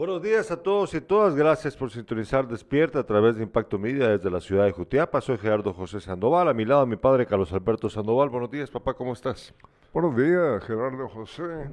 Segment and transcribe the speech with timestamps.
[0.00, 1.34] Buenos días a todos y todas.
[1.34, 5.20] Gracias por sintonizar Despierta a través de Impacto Media desde la ciudad de Jutiapa.
[5.20, 6.48] Soy Gerardo José Sandoval.
[6.48, 8.30] A mi lado, mi padre Carlos Alberto Sandoval.
[8.30, 8.94] Buenos días, papá.
[8.94, 9.52] ¿Cómo estás?
[9.92, 11.70] Buenos días, Gerardo José.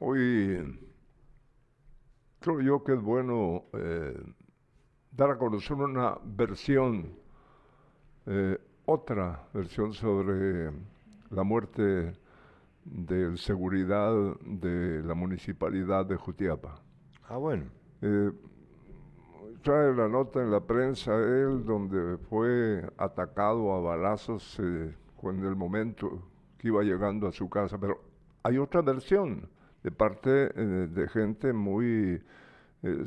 [0.00, 0.80] Hoy
[2.40, 4.18] creo yo que es bueno eh,
[5.12, 7.12] dar a conocer una versión,
[8.24, 8.56] eh,
[8.86, 10.70] otra versión sobre
[11.28, 12.14] la muerte
[12.86, 16.87] de seguridad de la municipalidad de Jutiapa.
[17.28, 17.64] Ah, bueno.
[18.00, 18.30] Eh,
[19.62, 25.56] trae la nota en la prensa él donde fue atacado a balazos eh, en el
[25.56, 26.22] momento
[26.56, 28.00] que iba llegando a su casa, pero
[28.42, 29.48] hay otra versión
[29.82, 32.22] de parte eh, de gente muy,
[32.82, 33.04] eh,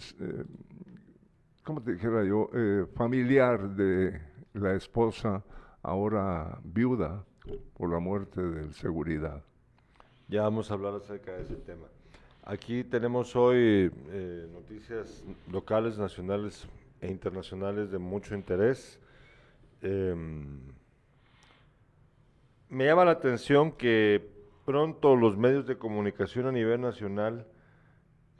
[1.64, 2.50] ¿cómo te dijera yo?,
[2.96, 4.22] familiar de
[4.54, 5.44] la esposa,
[5.82, 7.24] ahora viuda
[7.76, 9.42] por la muerte del seguridad.
[10.28, 11.88] Ya vamos a hablar acerca de ese tema.
[12.52, 16.68] Aquí tenemos hoy eh, noticias locales, nacionales
[17.00, 19.00] e internacionales de mucho interés.
[19.82, 20.60] Em,
[22.68, 24.30] me llama la atención que
[24.66, 27.48] pronto los medios de comunicación a nivel nacional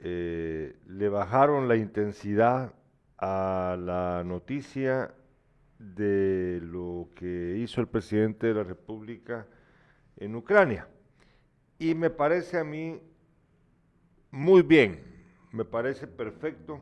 [0.00, 2.74] eh, le bajaron la intensidad
[3.16, 5.14] a la noticia
[5.78, 9.46] de lo que hizo el presidente de la República
[10.18, 10.86] en Ucrania.
[11.78, 13.00] Y me parece a mí
[14.32, 15.00] muy bien,
[15.52, 16.80] me parece perfecto,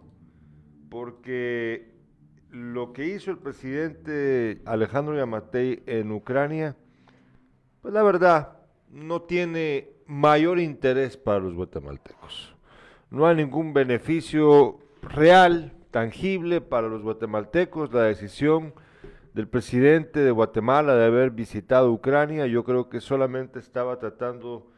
[0.88, 1.92] porque
[2.50, 6.76] lo que hizo el presidente Alejandro Yamatei en Ucrania,
[7.82, 8.56] pues la verdad,
[8.88, 12.54] no tiene mayor interés para los guatemaltecos.
[13.10, 17.92] No hay ningún beneficio real, tangible para los guatemaltecos.
[17.92, 18.74] La decisión
[19.34, 24.70] del presidente de Guatemala de haber visitado Ucrania, yo creo que solamente estaba tratando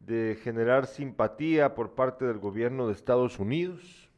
[0.00, 4.08] de generar simpatía por parte del gobierno de Estados Unidos,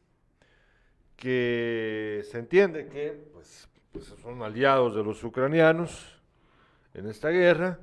[1.15, 6.19] que se entiende que pues, pues, son aliados de los ucranianos
[6.93, 7.79] en esta guerra,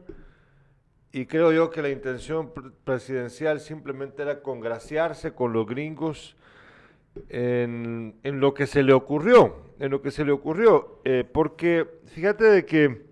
[1.12, 2.52] y creo yo que la intención
[2.84, 6.36] presidencial simplemente era congraciarse con los gringos
[7.28, 12.44] en, lo que se le ocurrió, en lo que se le ocurrió, eh, porque fíjate
[12.44, 13.06] de que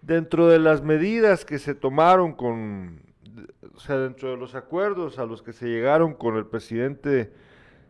[0.00, 3.11] dentro de las medidas que se tomaron con
[3.74, 7.32] o sea, dentro de los acuerdos a los que se llegaron con el presidente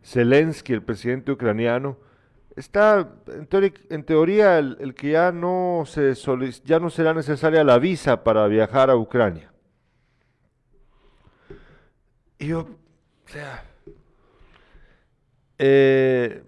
[0.03, 1.97] Zelensky, el presidente ucraniano,
[2.55, 6.13] está en, teoría el, que ya no, se
[6.63, 9.51] ya no será necesaria la visa para viajar a Ucrania.
[12.37, 13.63] Y yo, o sea,
[15.57, 16.43] eh,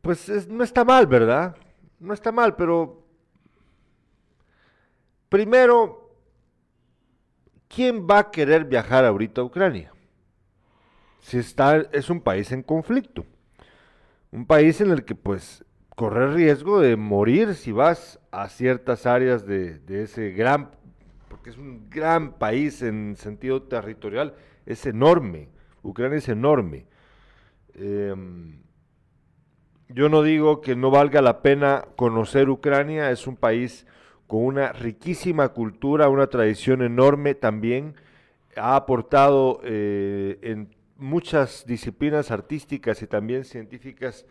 [0.00, 1.56] pues no está mal, ¿verdad?
[1.98, 3.04] No está mal, pero
[5.28, 6.01] primero
[7.74, 9.92] ¿quién va a querer viajar ahorita a Ucrania?
[11.20, 13.24] Si está, es un país en conflicto.
[14.30, 19.46] Un país en el que pues corre riesgo de morir si vas a ciertas áreas
[19.46, 20.70] de, ese gran,
[21.28, 24.34] porque es un gran país en sentido territorial,
[24.66, 25.48] es enorme.
[25.82, 26.86] Ucrania es enorme.
[27.74, 28.62] Em,
[29.88, 33.86] yo no digo que no valga la pena conocer Ucrania, es un país
[34.32, 37.96] con una riquísima cultura, una tradición enorme también.
[38.56, 44.24] Ha aportado eh, en muchas disciplinas artísticas y también científicas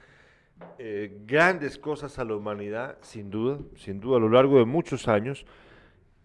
[0.79, 5.07] eh, grandes cosas a la humanidad, sin duda, sin duda, a lo largo de muchos
[5.07, 5.45] años.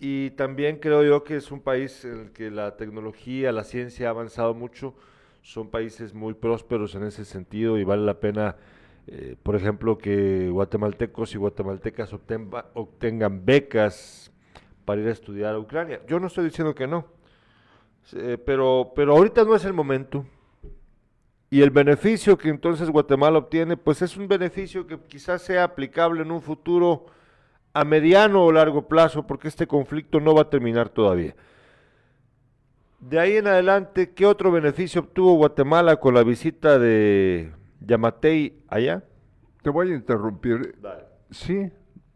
[0.00, 4.06] Y también creo yo que es un país en el que la tecnología, la ciencia
[4.06, 4.94] ha avanzado mucho.
[5.42, 8.56] Son países muy prósperos en ese sentido y vale la pena
[9.08, 14.32] eh, por ejemplo, que guatemaltecos y guatemaltecas obtengan becas
[14.84, 16.00] para ir a estudiar a Ucrania.
[16.08, 17.06] Yo no estoy diciendo que no,
[18.14, 20.26] eh, pero, pero ahorita no es el momento.
[21.48, 26.22] Y el beneficio que entonces Guatemala obtiene, pues es un beneficio que quizás sea aplicable
[26.22, 27.06] en un futuro
[27.72, 31.36] a mediano o largo plazo, porque este conflicto no va a terminar todavía.
[32.98, 39.02] De ahí en adelante, ¿qué otro beneficio obtuvo Guatemala con la visita de Yamatei allá.
[39.62, 40.76] Te voy a interrumpir.
[41.30, 41.70] Sí,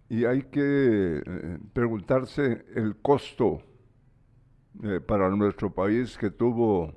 [0.09, 3.63] y hay que eh, preguntarse el costo
[4.83, 6.93] eh, para nuestro país que tuvo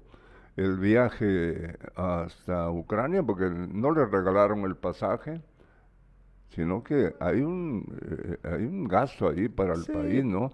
[0.56, 5.42] el viaje hasta Ucrania, porque no le regalaron el pasaje,
[6.50, 10.52] sino que hay un, eh, hay un gasto ahí para el país, ¿no?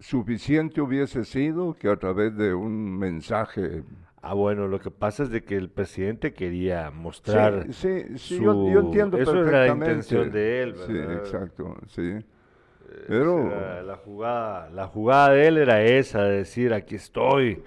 [0.00, 3.84] suficiente hubiese sido que a través de un mensaje
[4.22, 7.66] Ah, bueno, lo que pasa es de que el presidente quería mostrar.
[7.72, 10.86] Sí, sí, yo, entiendo Eso era la intención de él, ¿verdad?
[10.86, 12.02] Sí, exacto, sí.
[12.02, 13.82] Eh, Pero.
[13.82, 17.62] La, jugada, la jugada de él era esa, de decir, aquí estoy.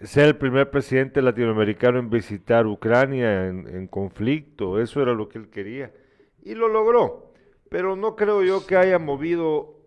[0.00, 5.48] ser el primer presidente latinoamericano en visitar Ucrania en, conflicto, eso era lo que él
[5.48, 5.92] quería,
[6.44, 7.32] y lo logró,
[7.68, 9.81] pero no creo yo que haya movido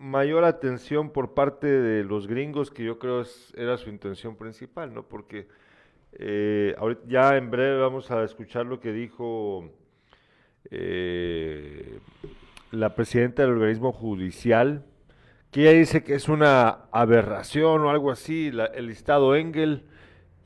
[0.00, 4.94] mayor atención por parte de los gringos, que yo creo es, era su intención principal,
[4.94, 5.02] ¿no?
[5.02, 5.46] Porque
[6.12, 6.74] eh,
[7.06, 9.70] ya en breve vamos a escuchar lo que dijo
[10.70, 11.98] eh,
[12.70, 14.86] la presidenta del organismo judicial,
[15.50, 19.84] que ella dice que es una aberración o algo así, el listado Engel,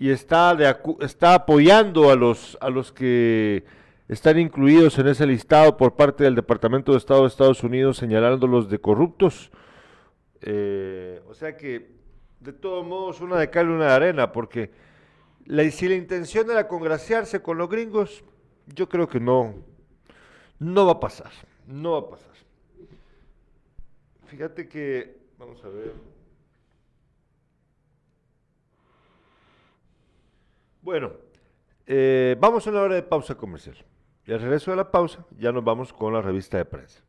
[0.00, 3.65] y está, de, está apoyando a los, a los que
[4.09, 8.69] están incluidos en ese listado por parte del Departamento de Estado de Estados Unidos señalándolos
[8.69, 9.51] de corruptos.
[10.43, 11.95] Eh, o sea que,
[12.41, 14.71] de todos modos, una de cal y una de arena, porque
[15.47, 18.25] la, si la intención era congraciarse con los gringos,
[18.67, 19.55] yo creo que no,
[20.59, 21.33] no va a pasar,
[21.67, 22.35] no va a pasar.
[24.27, 25.93] Fíjate que, vamos a ver.
[30.83, 31.12] Bueno,
[31.87, 33.77] eh, vamos a una hora de pausa comercial.
[34.26, 37.00] Y al regreso de la pausa, ya nos vamos con la revista de prensa.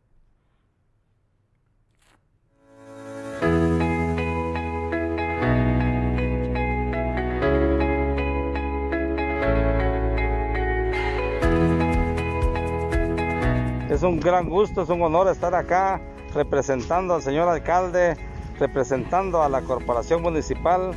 [13.89, 16.01] Es un gran gusto, es un honor estar acá
[16.33, 18.17] representando al señor alcalde,
[18.59, 20.91] representando a la corporación municipal,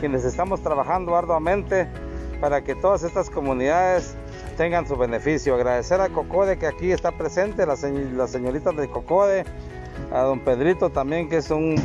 [0.00, 1.86] quienes estamos trabajando arduamente
[2.40, 4.16] para que todas estas comunidades
[4.58, 5.54] tengan su beneficio.
[5.54, 9.44] Agradecer a Cocode que aquí está presente, la, señorita de Cocode,
[10.12, 11.76] a don Pedrito también que es un,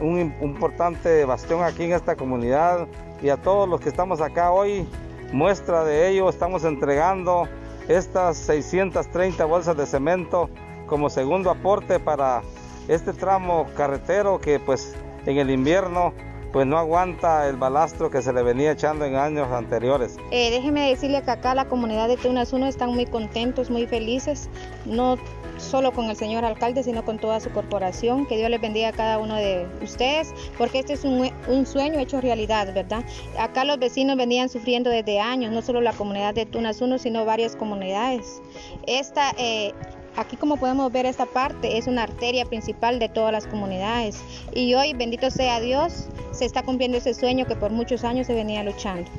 [0.00, 2.86] un importante bastión aquí en esta comunidad
[3.20, 4.88] y a todos los que estamos acá hoy,
[5.32, 7.48] muestra de ello, estamos entregando
[7.88, 10.48] estas 630 bolsas de cemento
[10.86, 12.42] como segundo aporte para
[12.86, 14.94] este tramo carretero que pues
[15.26, 16.14] en el invierno
[16.52, 20.16] pues no aguanta el balastro que se le venía echando en años anteriores.
[20.30, 24.48] Eh, déjeme decirle que acá la comunidad de Tunas 1 están muy contentos, muy felices,
[24.84, 25.16] no
[25.58, 28.26] solo con el señor alcalde, sino con toda su corporación.
[28.26, 32.20] Que Dios les bendiga a cada uno de ustedes, porque este es un, sueño hecho
[32.20, 33.04] realidad, ¿verdad?
[33.38, 37.24] Acá los vecinos venían sufriendo desde años, no solo la comunidad de Tunas 1, sino
[37.24, 38.40] varias comunidades.
[38.86, 39.72] Esta eh,
[40.16, 44.18] Aquí como podemos ver esta parte es una arteria principal de todas las comunidades
[44.54, 48.34] y hoy, bendito sea Dios, se está cumpliendo ese sueño que por muchos años se
[48.34, 49.10] venía luchando.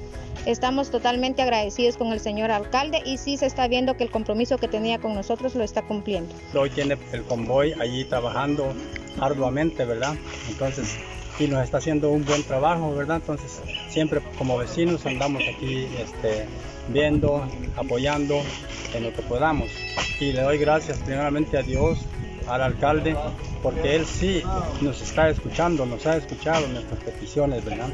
[0.47, 4.57] Estamos totalmente agradecidos con el señor alcalde y sí se está viendo que el compromiso
[4.57, 6.33] que tenía con nosotros lo está cumpliendo.
[6.55, 8.73] Hoy tiene el convoy allí trabajando
[9.19, 10.15] arduamente, ¿verdad?
[10.49, 10.97] Entonces,
[11.37, 13.17] y nos está haciendo un buen trabajo, ¿verdad?
[13.17, 16.45] Entonces, siempre como vecinos andamos aquí este,
[16.89, 18.41] viendo, apoyando
[18.93, 19.69] en lo que podamos.
[20.19, 21.99] Y le doy gracias primeramente a Dios,
[22.47, 23.15] al alcalde,
[23.61, 24.43] porque él sí
[24.81, 27.89] nos está escuchando, nos ha escuchado nuestras peticiones, ¿verdad?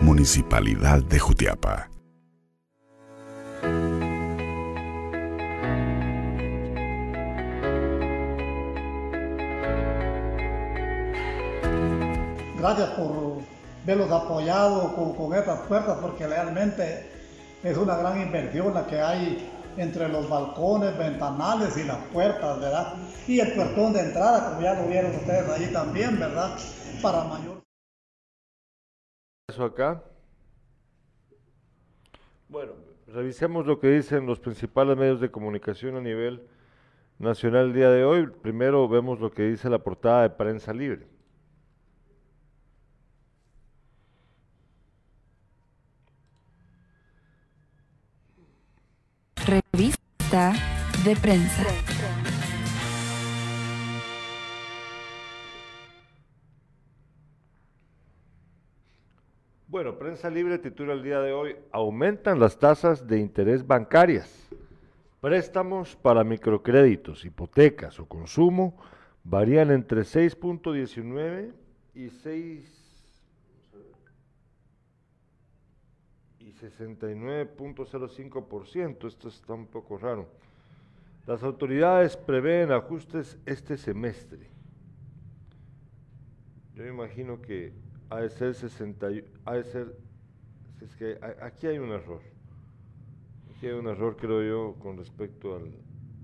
[0.00, 1.90] Municipalidad de Jutiapa.
[12.58, 13.38] Gracias por
[13.84, 17.15] verlos apoyados con, con estas puertas, porque realmente
[17.62, 22.94] es una gran inversión la que hay entre los balcones, ventanales y las puertas, ¿verdad?
[23.26, 26.56] Y el puertón de entrada, como ya lo vieron ustedes allí también, ¿verdad?
[27.02, 27.62] Para mayor.
[29.48, 30.02] Eso acá.
[32.48, 32.72] Bueno,
[33.06, 36.46] revisemos lo que dicen los principales medios de comunicación a nivel
[37.18, 38.26] nacional el día de hoy.
[38.26, 41.06] Primero vemos lo que dice la portada de prensa libre.
[49.46, 50.54] Revista
[51.04, 51.62] de prensa.
[59.68, 64.48] Bueno, Prensa Libre titula el día de hoy, aumentan las tasas de interés bancarias.
[65.20, 68.76] Préstamos para microcréditos, hipotecas o consumo
[69.22, 71.52] varían entre 6.19
[71.94, 72.75] y 6
[76.70, 79.06] 69.05%.
[79.06, 80.26] Esto está un poco raro.
[81.26, 84.48] Las autoridades prevén ajustes este semestre.
[86.74, 87.72] Yo imagino que
[88.10, 89.08] ha de ser 60,
[89.44, 89.74] ha es
[90.96, 92.20] que aquí hay un error.
[93.50, 95.58] Aquí hay un error, creo yo, con respecto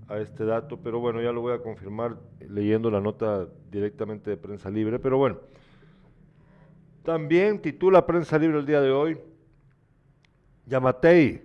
[0.08, 2.18] a este dato, pero bueno, ya lo voy a confirmar
[2.48, 5.38] leyendo la nota directamente de Prensa Libre, pero bueno.
[7.02, 9.18] También titula Prensa Libre el día de hoy,
[10.66, 11.42] Yamatei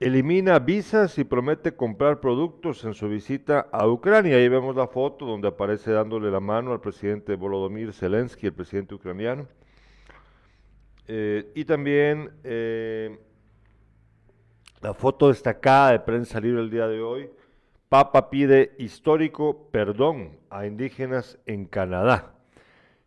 [0.00, 4.36] elimina visas y promete comprar productos en su visita a Ucrania.
[4.36, 8.94] Ahí vemos la foto donde aparece dándole la mano al presidente Volodymyr Zelensky, el presidente
[8.94, 9.46] ucraniano.
[11.06, 13.18] Eh, y también eh,
[14.80, 17.30] la foto destacada de prensa libre el día de hoy.
[17.90, 22.34] Papa pide histórico perdón a indígenas en Canadá.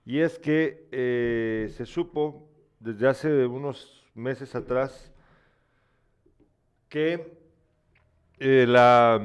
[0.05, 5.12] Y es que eh, se supo desde hace unos meses atrás
[6.93, 7.25] que
[8.37, 9.19] la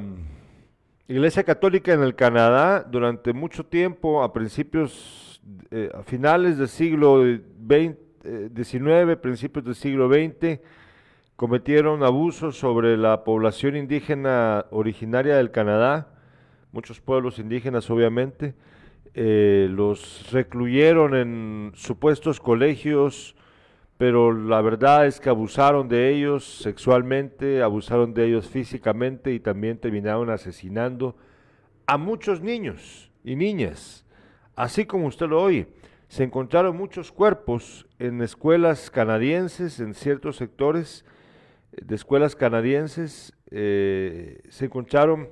[1.07, 5.39] Iglesia Católica en el Canadá durante mucho tiempo, a principios,
[5.93, 7.95] a finales del siglo XX,
[8.55, 10.61] XIX, principios del siglo XX,
[11.35, 16.07] cometieron abusos sobre la población indígena originaria del Canadá,
[16.71, 18.55] muchos pueblos indígenas obviamente,
[19.13, 23.35] eh, los recluyeron en supuestos colegios,
[23.99, 29.77] pero la verdad es que abusaron de ellos sexualmente, abusaron de ellos físicamente y también
[29.77, 31.15] terminaron asesinando
[31.85, 34.07] a muchos niños y niñas,
[34.55, 35.67] así como usted lo oye
[36.09, 41.05] se encontraron muchos cuerpos en escuelas canadienses, en ciertos sectores
[41.71, 45.29] de escuelas canadienses, eh, se encontraron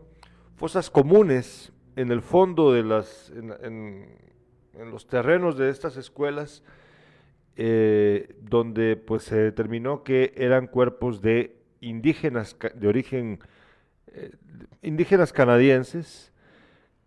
[0.56, 4.16] fosas comunes en el fondo de las, en,
[4.92, 6.64] los terrenos de estas escuelas,
[7.60, 13.40] eh, donde pues se determinó que eran cuerpos de indígenas de origen
[14.14, 14.32] eh,
[14.84, 16.32] indígenas canadienses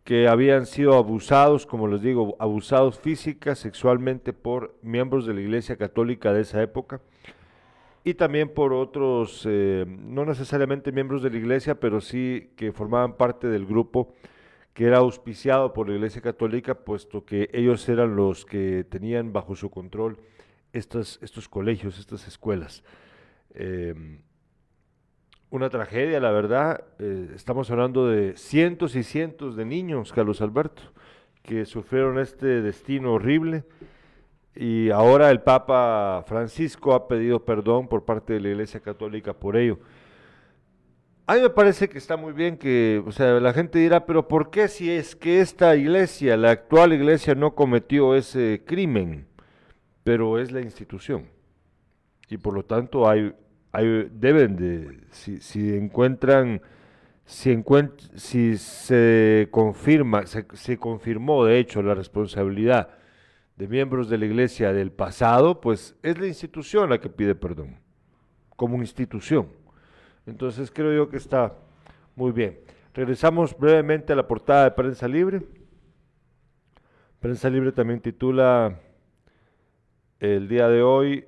[0.02, 5.76] que habían sido abusados, como les digo, abusados física, sexualmente por miembros de la Iglesia
[5.76, 7.00] Católica de esa época
[8.02, 13.16] y también por otros, eh, no necesariamente miembros de la Iglesia, pero sí que formaban
[13.16, 14.14] parte del grupo
[14.74, 19.54] que era auspiciado por la Iglesia Católica, puesto que ellos eran los que tenían bajo
[19.54, 20.18] su control
[20.72, 22.82] estos, estos colegios, estas escuelas.
[23.54, 24.20] Eh,
[25.50, 26.84] una tragedia, la verdad.
[26.98, 30.82] Eh, estamos hablando de cientos y cientos de niños, Carlos Alberto,
[31.42, 33.64] que sufrieron este destino horrible.
[34.54, 39.56] Y ahora el Papa Francisco ha pedido perdón por parte de la Iglesia Católica por
[39.56, 39.78] ello.
[41.26, 44.26] A mí me parece que está muy bien que, o sea, la gente dirá, pero
[44.26, 49.28] ¿por qué si es que esta iglesia, la actual iglesia, no cometió ese crimen?
[50.04, 51.26] Pero es la institución.
[52.28, 53.34] Y por lo tanto hay
[53.72, 56.60] deben de, si, si encuentran,
[57.24, 57.62] si,
[58.14, 62.88] si se confirma, se, confirmó de hecho la responsabilidad
[63.56, 67.78] de miembros de la iglesia del pasado, pues es la institución la que pide perdón,
[68.56, 69.48] como institución.
[70.26, 71.54] Entonces creo yo que está
[72.16, 72.58] muy bien.
[72.92, 75.42] Regresamos brevemente a la portada de Prensa Libre.
[77.20, 78.80] Prensa Libre también titula
[80.20, 81.24] el día de hoy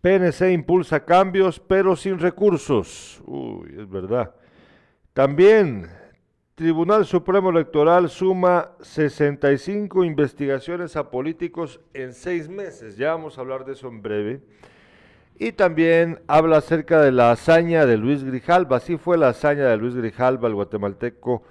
[0.00, 3.22] PNC impulsa cambios, pero sin recursos.
[3.24, 4.34] Uy, es verdad.
[5.14, 5.88] También,
[6.54, 12.96] Tribunal Supremo Electoral suma 65 investigaciones a políticos en seis meses.
[12.96, 14.42] Ya vamos a hablar de eso en breve.
[15.38, 18.76] Y también habla acerca de la hazaña de Luis Grijalva.
[18.76, 21.42] Así fue la hazaña de Luis Grijalva, el guatemalteco,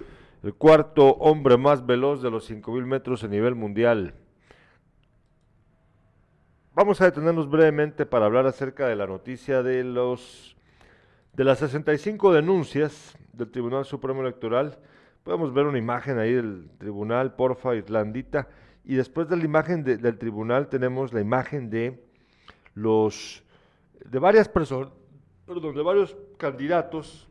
[0.42, 4.14] el cuarto hombre más veloz de los 5.000 metros a nivel mundial.
[6.76, 10.56] Vamos a detenernos brevemente para hablar acerca de la noticia de los
[11.32, 14.76] de las 65 denuncias del Tribunal Supremo Electoral.
[15.22, 18.48] Podemos ver una imagen ahí del tribunal, porfa, Islandita.
[18.84, 22.04] Y después de la imagen del tribunal tenemos la imagen de
[22.74, 23.44] los
[24.04, 24.92] de varias personas,
[25.46, 27.28] de varios candidatos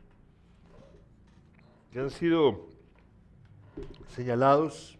[1.91, 2.67] que han sido
[4.07, 4.97] señalados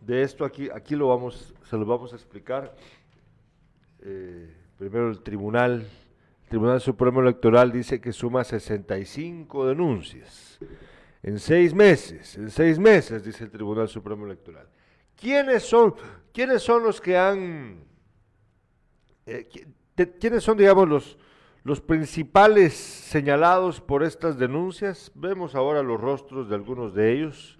[0.00, 2.74] de esto aquí, aquí lo vamos, se lo vamos a explicar.
[4.06, 10.58] Eh, primero el tribunal, el Tribunal Supremo Electoral dice que suma 65 denuncias
[11.22, 14.68] en seis meses, en seis meses, dice el Tribunal Supremo Electoral.
[15.16, 15.94] ¿Quiénes son,
[16.34, 17.82] quiénes son los que han,
[19.24, 19.48] eh,
[20.20, 21.18] quiénes son, digamos, los,
[21.62, 25.10] los principales señalados por estas denuncias?
[25.14, 27.58] Vemos ahora los rostros de algunos de ellos.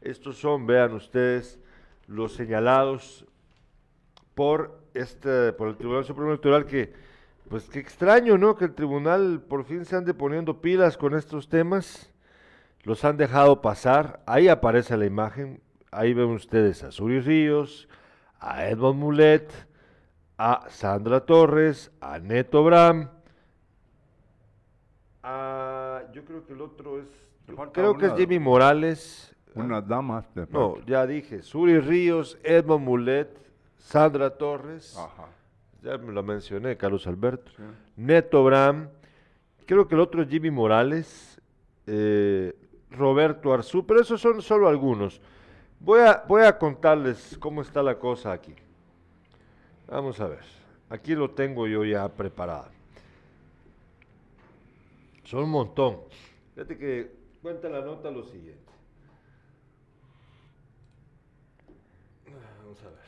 [0.00, 1.58] Estos son, vean ustedes,
[2.06, 3.26] los señalados
[4.36, 6.92] por este, por el Tribunal Supremo Electoral que,
[7.48, 8.56] pues qué extraño, ¿no?
[8.56, 12.12] Que el tribunal por fin se ande poniendo pilas con estos temas,
[12.82, 17.88] los han dejado pasar, ahí aparece la imagen, ahí ven ustedes a Suri Ríos,
[18.38, 19.52] a Edmond Mulet,
[20.38, 23.10] a Sandra Torres, a Neto Bram,
[25.22, 27.08] a, yo creo que el otro es,
[27.72, 29.34] creo que es Jimmy Morales.
[29.54, 30.24] Una dama.
[30.50, 33.36] no, ya dije, Suri Ríos, Edmond Mulet,
[33.80, 34.96] Sandra Torres,
[35.82, 37.50] ya me lo mencioné, Carlos Alberto,
[37.96, 38.88] Neto Bram,
[39.66, 41.40] creo que el otro es Jimmy Morales,
[41.86, 42.54] eh,
[42.90, 45.20] Roberto Arzú, pero esos son solo algunos.
[45.80, 48.54] Voy a, voy a contarles cómo está la cosa aquí.
[49.88, 50.44] Vamos a ver.
[50.88, 52.68] Aquí lo tengo yo ya preparado.
[55.24, 56.00] Son un montón.
[56.54, 58.72] Fíjate que cuenta la nota lo siguiente.
[62.62, 63.00] Vamos a ver.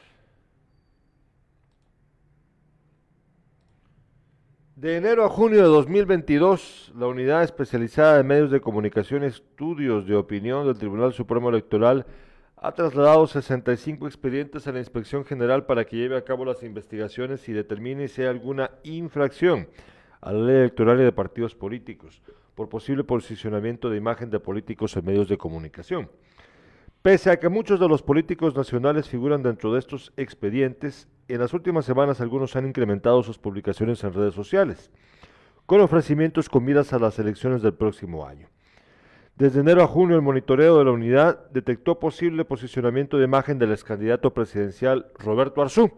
[4.83, 10.09] De enero a junio de 2022, la Unidad Especializada de Medios de Comunicación y Estudios
[10.09, 12.05] de Opinión del Tribunal Supremo Electoral
[12.57, 17.49] ha trasladado 65 expedientes a la Inspección General para que lleve a cabo las investigaciones
[17.49, 19.69] y determine si hay alguna infracción
[20.21, 22.21] a la ley electoral y de partidos políticos
[22.57, 26.11] por posible posicionamiento de imagen de políticos en medios de comunicación.
[27.03, 31.53] Pese a que muchos de los políticos nacionales figuran dentro de estos expedientes, en las
[31.53, 34.93] últimas semanas algunos han incrementado sus publicaciones en redes sociales,
[35.67, 38.47] con ofrecimientos con miras a las elecciones del próximo año.
[39.35, 43.73] Desde enero a junio, el monitoreo de la unidad detectó posible posicionamiento de imagen del
[43.73, 45.91] ex candidato presidencial Roberto Arzú,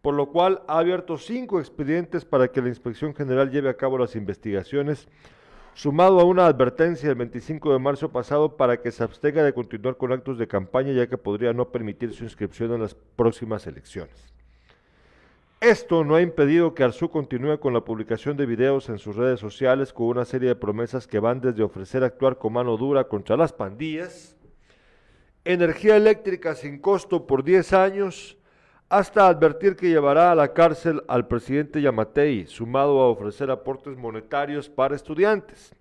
[0.00, 3.98] por lo cual ha abierto cinco expedientes para que la Inspección General lleve a cabo
[3.98, 5.08] las investigaciones
[5.74, 9.96] sumado a una advertencia el 25 de marzo pasado para que se abstenga de continuar
[9.96, 14.32] con actos de campaña ya que podría no permitir su inscripción en las próximas elecciones.
[15.60, 19.38] Esto no ha impedido que Arzú continúe con la publicación de videos en sus redes
[19.38, 23.36] sociales con una serie de promesas que van desde ofrecer actuar con mano dura contra
[23.36, 24.36] las pandillas,
[25.44, 28.36] energía eléctrica sin costo por 10 años,
[28.92, 34.68] hasta advertir que llevará a la cárcel al presidente Yamatei, sumado a ofrecer aportes monetarios
[34.68, 35.74] para estudiantes.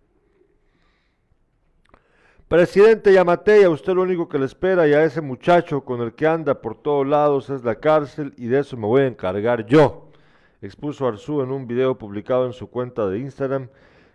[2.48, 6.14] Presidente Yamatei, a usted lo único que le espera y a ese muchacho con el
[6.14, 9.66] que anda por todos lados es la cárcel y de eso me voy a encargar
[9.66, 10.08] yo,
[10.62, 13.68] expuso Arzú en un video publicado en su cuenta de Instagram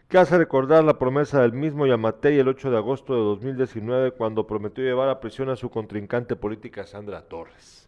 [0.08, 4.46] que hace recordar la promesa del mismo Yamatei el 8 de agosto de 2019 cuando
[4.46, 7.85] prometió llevar a prisión a su contrincante política Sandra Torres.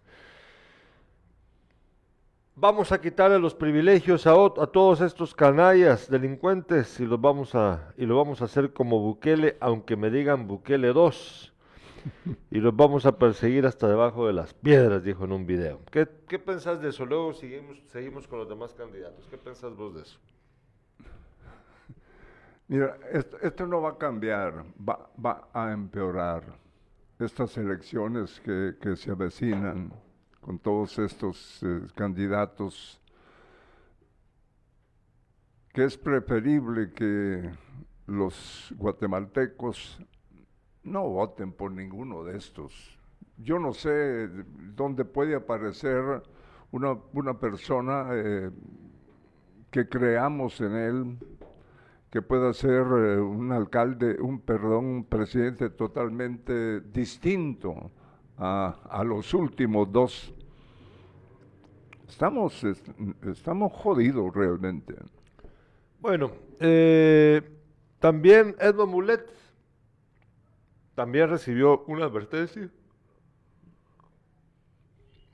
[2.60, 7.94] Vamos a quitarle los privilegios a, a, todos estos canallas delincuentes y los vamos a
[7.96, 11.54] y lo vamos a hacer como Bukele, aunque me digan Bukele 2.
[12.50, 15.80] Y los vamos a perseguir hasta debajo de las piedras, dijo en un video.
[15.92, 17.06] ¿Qué, qué pensás de eso?
[17.06, 19.28] Luego seguimos, seguimos con los demás candidatos.
[19.28, 20.18] ¿Qué pensás vos de eso?
[22.66, 26.42] Mira, esto, esto no va a cambiar, va, va a empeorar.
[27.20, 29.92] Estas elecciones que, que se avecinan
[30.48, 33.02] con todos estos eh, candidatos,
[35.74, 37.50] que es preferible que
[38.06, 40.00] los guatemaltecos
[40.84, 42.98] no voten por ninguno de estos.
[43.36, 44.30] Yo no sé
[44.74, 46.22] dónde puede aparecer
[46.70, 48.50] una, una persona eh,
[49.70, 51.18] que creamos en él,
[52.10, 57.90] que pueda ser eh, un alcalde, un perdón, un presidente totalmente distinto
[58.38, 60.34] a, a los últimos dos
[62.08, 62.64] Estamos,
[63.26, 64.94] estamos jodidos realmente.
[66.00, 67.42] Bueno, eh,
[68.00, 69.30] también Edmond Mulet
[70.94, 72.70] también recibió una advertencia,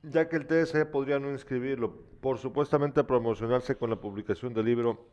[0.02, 5.06] ya que el TSE podría no inscribirlo por supuestamente promocionarse con la publicación del libro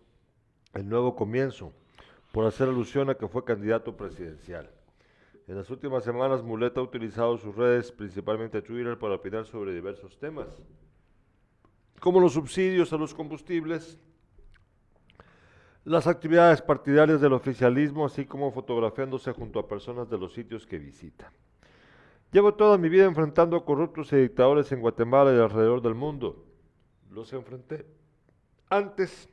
[0.73, 1.71] El Nuevo Comienzo,
[2.31, 4.69] por hacer alusión a que fue candidato presidencial.
[5.47, 10.17] En las últimas semanas, Mulet ha utilizado sus redes, principalmente Twitter, para opinar sobre diversos
[10.17, 10.47] temas
[12.01, 13.99] como los subsidios a los combustibles,
[15.85, 20.79] las actividades partidarias del oficialismo, así como fotografiándose junto a personas de los sitios que
[20.79, 21.31] visita.
[22.31, 26.43] Llevo toda mi vida enfrentando a corruptos y dictadores en Guatemala y alrededor del mundo.
[27.11, 27.85] Los enfrenté
[28.67, 29.29] antes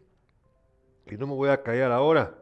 [1.06, 2.34] y no me voy a callar ahora.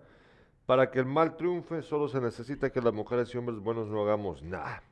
[0.67, 4.03] Para que el mal triunfe solo se necesita que las mujeres y hombres buenos no
[4.03, 4.83] hagamos nada.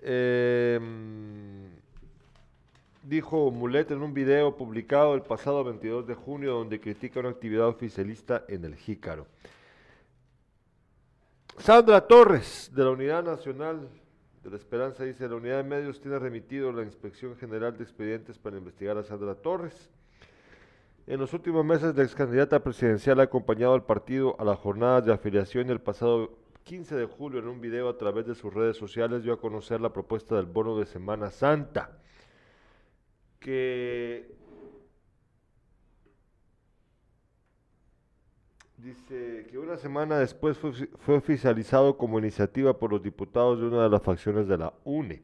[0.00, 0.78] Eh,
[3.06, 7.68] dijo Mulet en un video publicado el pasado 22 de junio donde critica una actividad
[7.68, 9.28] oficialista en el Jícaro.
[11.58, 13.88] Sandra Torres, de la Unidad Nacional
[14.42, 18.38] de la Esperanza, dice, la Unidad de Medios tiene remitido la Inspección General de Expedientes
[18.38, 19.88] para investigar a Sandra Torres.
[21.06, 25.06] En los últimos meses, la ex candidata presidencial ha acompañado al partido a las jornadas
[25.06, 28.76] de afiliación el pasado 15 de julio en un video a través de sus redes
[28.76, 32.00] sociales dio a conocer la propuesta del bono de Semana Santa
[33.46, 34.26] que
[38.76, 43.90] dice que una semana después fue, oficializado como iniciativa por los diputados de una de
[43.90, 45.22] las facciones de la UNE,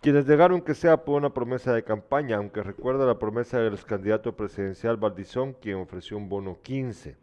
[0.00, 4.36] quienes negaron que sea por una promesa de campaña, aunque recuerda la promesa del candidato
[4.36, 7.16] presidencial Valdizón, quien ofreció un bono 15.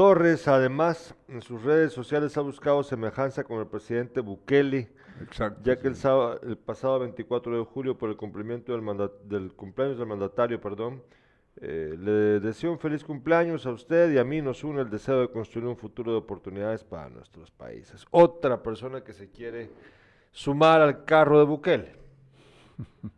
[0.00, 4.90] Torres, además, en sus redes sociales ha buscado semejanza con el presidente Bukele,
[5.22, 5.58] Exacto.
[5.64, 9.54] ya que el, sábado- el pasado 24 de julio, por el cumplimiento del, manda- del
[9.54, 11.02] cumpleaños del mandatario, perdón,
[11.62, 15.18] eh, le deseo un feliz cumpleaños a usted y a mí nos une el deseo
[15.22, 18.04] de construir un futuro de oportunidades para nuestros países.
[18.10, 19.70] Otra persona que se quiere
[20.30, 21.96] sumar al carro de Bukele.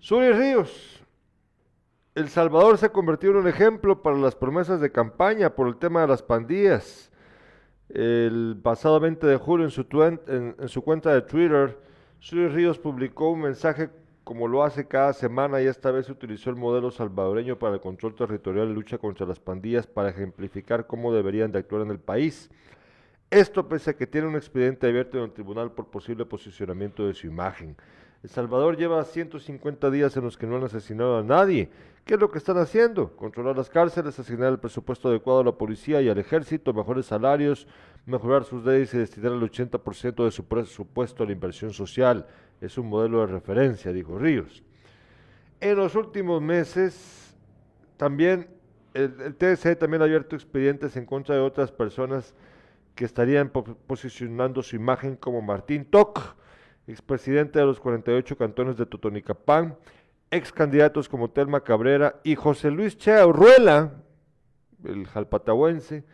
[0.00, 1.02] Suri Ríos.
[2.16, 5.76] El Salvador se ha convertido en un ejemplo para las promesas de campaña por el
[5.76, 7.10] tema de las pandillas.
[7.90, 11.78] El pasado 20 de julio en su, cuenta de Twitter,
[12.18, 13.90] Suri Ríos publicó un mensaje
[14.24, 18.14] como lo hace cada semana y esta vez utilizó el modelo salvadoreño para el control
[18.14, 22.48] territorial y lucha contra las pandillas para ejemplificar cómo deberían de actuar en el país.
[23.28, 27.12] Esto pese a que tiene un expediente abierto en el tribunal por posible posicionamiento de
[27.12, 27.76] su imagen.
[28.22, 31.68] El Salvador lleva 150 días en los que no han asesinado a nadie.
[32.06, 33.16] ¿Qué es lo que están haciendo?
[33.16, 37.66] Controlar las cárceles, asignar el presupuesto adecuado a la policía y al ejército, mejores salarios,
[38.06, 42.28] mejorar sus leyes y destinar el 80% de su presupuesto a la inversión social.
[42.60, 44.62] Es un modelo de referencia, dijo Ríos.
[45.58, 47.36] En los últimos meses,
[47.96, 48.50] también
[48.94, 52.36] el, el TSE también ha abierto expedientes en contra de otras personas
[52.94, 56.36] que estarían po- posicionando su imagen como Martín Toc,
[56.86, 59.76] expresidente de los 48 cantones de Totonicapán,
[60.30, 63.92] ex candidatos como Telma Cabrera y José Luis Chea Urruela,
[64.84, 66.04] el jalpatahuense,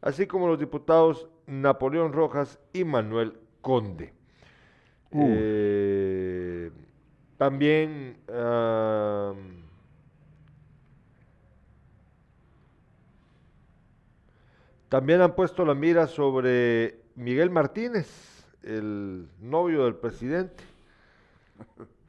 [0.00, 4.12] así como los diputados Napoleón Rojas y Manuel Conde.
[5.12, 5.26] Uh.
[5.28, 6.70] Eh,
[7.36, 8.18] también
[14.88, 20.62] también han puesto la mira sobre Miguel Martínez, el novio del presidente.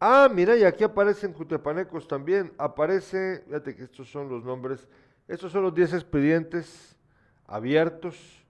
[0.00, 2.52] Ah, mira, y aquí aparecen jutepanecos también.
[2.56, 4.88] Aparece, fíjate que estos son los nombres,
[5.26, 6.96] estos son los 10 expedientes
[7.46, 8.44] abiertos.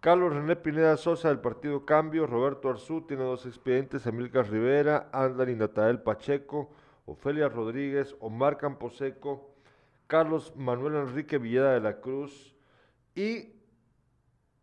[0.00, 5.50] Carlos René Pineda Sosa del Partido Cambio, Roberto Arzú tiene dos expedientes, Emilcar Rivera, Andal
[5.50, 6.72] y Natael Pacheco,
[7.06, 9.54] Ofelia Rodríguez, Omar Camposeco,
[10.08, 12.56] Carlos Manuel Enrique Villeda de la Cruz
[13.14, 13.52] y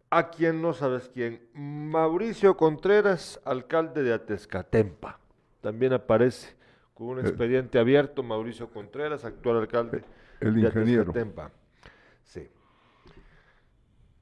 [0.09, 5.18] a quien no sabes quién, Mauricio Contreras, alcalde de Atezcatempa.
[5.61, 6.55] También aparece
[6.93, 7.21] con un Eh.
[7.21, 10.03] expediente abierto Mauricio Contreras, actual alcalde
[10.39, 11.03] El de ingeniero.
[11.03, 11.51] Atezcatempa.
[12.23, 12.47] Sí.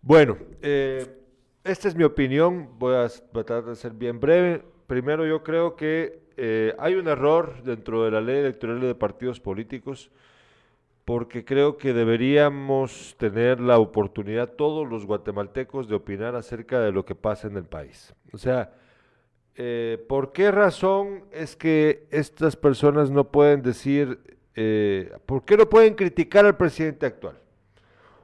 [0.01, 1.05] Bueno, eh,
[1.63, 4.63] esta es mi opinión, voy a tratar de ser bien breve.
[4.87, 9.39] Primero, yo creo que eh, hay un error dentro de la ley electoral de partidos
[9.39, 10.09] políticos,
[11.03, 17.05] porque creo que deberíamos tener la oportunidad todos los guatemaltecos de opinar acerca de lo
[17.05, 18.13] que pasa en el país.
[18.33, 18.73] O sea,
[19.59, 24.19] eh, ¿por qué razón es que estas personas no pueden decir,
[24.55, 27.39] eh, por qué no pueden criticar al presidente actual?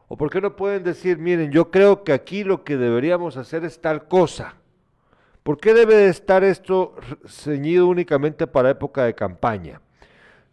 [0.08, 3.66] ¿O por qué no pueden decir, miren, yo creo que aquí lo que deberíamos hacer
[3.66, 4.58] es tal cosa?
[5.42, 9.82] ¿Por qué debe de estar esto ceñido únicamente para época de campaña?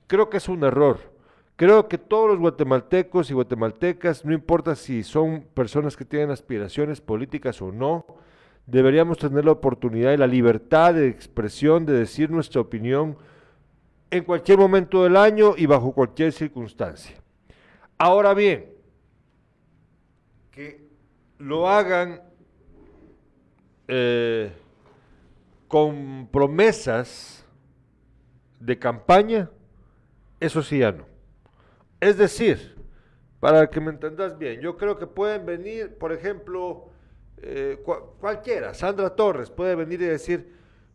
[0.07, 0.99] Creo que es un error.
[1.57, 7.03] Creo que todos los guatemaltecos y guatemaltecas, no importa si son personas que tienen aspiraciones
[7.03, 8.07] políticas o no,
[8.71, 13.17] deberíamos tener la oportunidad y la libertad de expresión de decir nuestra opinión
[14.11, 17.17] en cualquier momento del año y bajo cualquier circunstancia.
[17.99, 18.73] Ahora bien,
[20.53, 20.89] que
[21.39, 22.23] lo hagan
[23.89, 24.53] eh,
[25.67, 27.45] con promesas
[28.61, 29.51] de campaña,
[30.39, 31.07] eso sí ya no.
[32.01, 32.77] Es decir,
[33.41, 36.90] para que me entendas bien, yo creo que pueden venir, por ejemplo,
[37.43, 40.53] eh, cua- cualquiera, Sandra Torres puede venir y decir,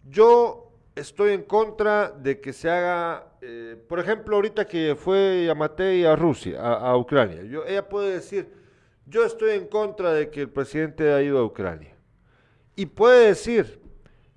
[0.08, 6.06] yo estoy en contra de que se haga, eh, por ejemplo, ahorita que fue Yamatei
[6.06, 8.50] a Rusia, a, a Ucrania, yo, ella puede decir,
[9.06, 11.96] yo estoy en contra de que el presidente haya ido a Ucrania.
[12.76, 13.80] Y puede decir,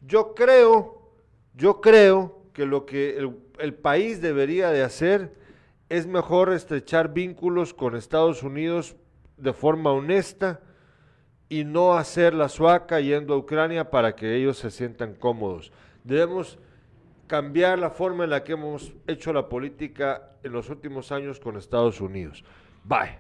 [0.02, 1.10] yo creo,
[1.54, 5.32] yo creo que lo que el, el país debería de hacer
[5.88, 8.94] es mejor estrechar vínculos con Estados Unidos
[9.36, 10.60] de forma honesta
[11.48, 15.72] y no hacer la suaca yendo a Ucrania para que ellos se sientan cómodos.
[16.04, 16.58] Debemos
[17.26, 21.56] cambiar la forma en la que hemos hecho la política en los últimos años con
[21.56, 22.44] Estados Unidos.
[22.84, 23.18] Bye.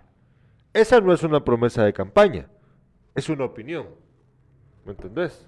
[0.72, 2.48] Esa no es una promesa de campaña,
[3.14, 3.86] es una opinión.
[4.84, 5.46] ¿Me entendés?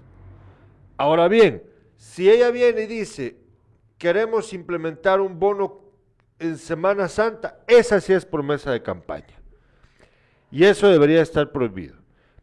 [0.97, 1.63] Ahora bien,
[1.95, 3.37] si ella viene y dice,
[3.97, 5.79] queremos implementar un bono
[6.39, 9.39] en Semana Santa, esa sí es promesa de campaña.
[10.51, 12.00] Y eso debería estar prohibido.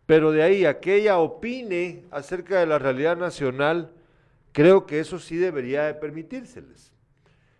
[0.08, 3.92] Pero de ahí a que ella opine acerca de la realidad nacional,
[4.52, 6.94] creo que eso sí debería de permitírseles.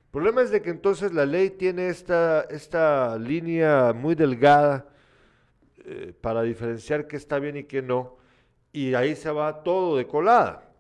[0.06, 4.86] El problema es de que entonces la ley tiene esta, esta línea muy delgada
[5.84, 8.16] eh, para diferenciar qué está bien y qué no,
[8.72, 10.72] y ahí se va todo de colada.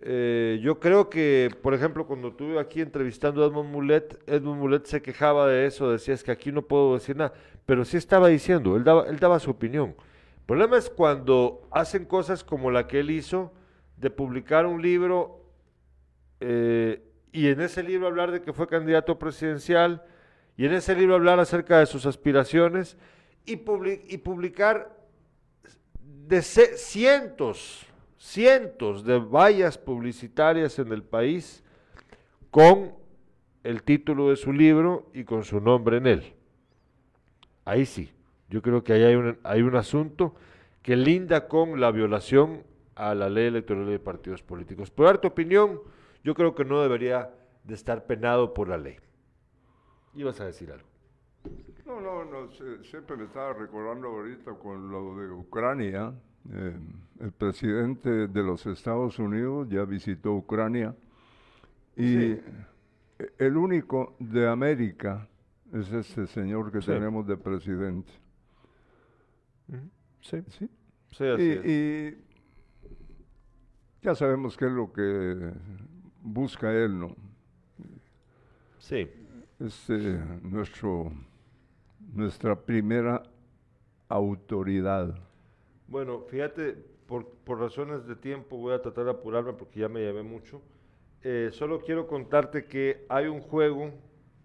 [0.00, 4.86] Eh, yo creo que, por ejemplo, cuando estuve aquí entrevistando a Edmund Mulet, Edmund Mulet
[4.86, 7.34] se quejaba de eso, decía es que aquí no puedo decir nada,
[7.66, 9.94] pero sí estaba diciendo, él daba, él daba su opinión.
[10.42, 13.52] El problema es cuando hacen cosas como la que él hizo,
[13.96, 15.46] de publicar un libro
[16.40, 17.00] eh,
[17.30, 20.04] y en ese libro hablar de que fue candidato presidencial,
[20.56, 22.96] y en ese libro hablar acerca de sus aspiraciones,
[23.46, 24.96] y, publicar
[26.76, 27.86] cientos,
[28.18, 31.62] cientos de vallas publicitarias en el país
[32.50, 32.94] con
[33.62, 36.34] el título de su libro y con su nombre en él.
[37.64, 38.12] Ahí sí,
[38.52, 40.34] yo creo que ahí hay un, hay un asunto
[40.82, 44.90] que linda con la violación a la ley electoral de partidos políticos.
[44.90, 45.80] Por dar tu opinión,
[46.22, 47.30] yo creo que no debería
[47.64, 48.96] de estar penado por la ley.
[50.14, 50.86] Ibas a decir algo.
[51.86, 52.50] No, no, no,
[52.82, 56.12] siempre me estaba recordando ahorita con lo de Ucrania.
[56.52, 56.76] Eh,
[57.20, 60.94] el presidente de los Estados Unidos ya visitó Ucrania
[61.96, 62.36] y
[63.38, 65.26] el único de América
[65.72, 68.21] es este señor que tenemos de presidente.
[70.20, 70.68] Sí, sí.
[71.10, 72.32] sí así y
[74.02, 75.52] ya sabemos qué es lo que
[76.22, 77.16] busca él, ¿no?
[78.78, 79.08] Sí.
[79.60, 81.12] Es eh, nuestro,
[82.12, 83.22] nuestra primera
[84.08, 85.14] autoridad.
[85.86, 86.72] Bueno, fíjate,
[87.06, 90.60] por, por, razones de tiempo voy a tratar de apurarme porque ya me llevé mucho.
[91.22, 93.92] Eh, solo quiero contarte que hay un juego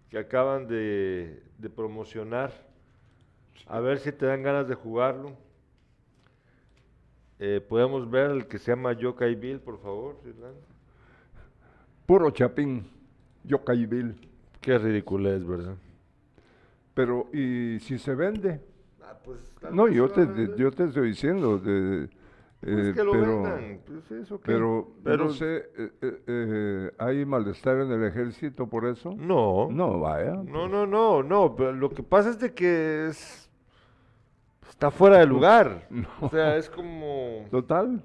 [0.08, 2.67] que acaban de, de promocionar.
[3.66, 5.32] A ver si te dan ganas de jugarlo.
[7.38, 10.16] Eh, podemos ver el que se llama Yokai Bill, por favor,
[12.06, 12.90] Puro chapín,
[13.44, 14.14] Yokai Bill.
[14.60, 15.76] Qué ridículo es, ¿verdad?
[16.94, 18.60] Pero, ¿y si se vende?
[19.02, 19.38] Ah, pues,
[19.70, 22.08] no, yo te, yo te estoy diciendo, de,
[22.60, 23.80] pues que lo pero, vendan.
[23.86, 28.86] Pues eso pero, pero, no sé, eh, eh, eh, ¿hay malestar en el ejército por
[28.86, 29.14] eso?
[29.16, 29.68] No.
[29.70, 30.34] No, vaya.
[30.44, 31.54] No, no, no, no.
[31.54, 33.47] Pero lo que pasa es de que es
[34.78, 35.88] está fuera de lugar.
[36.20, 37.46] O sea, es como...
[37.50, 38.00] Total.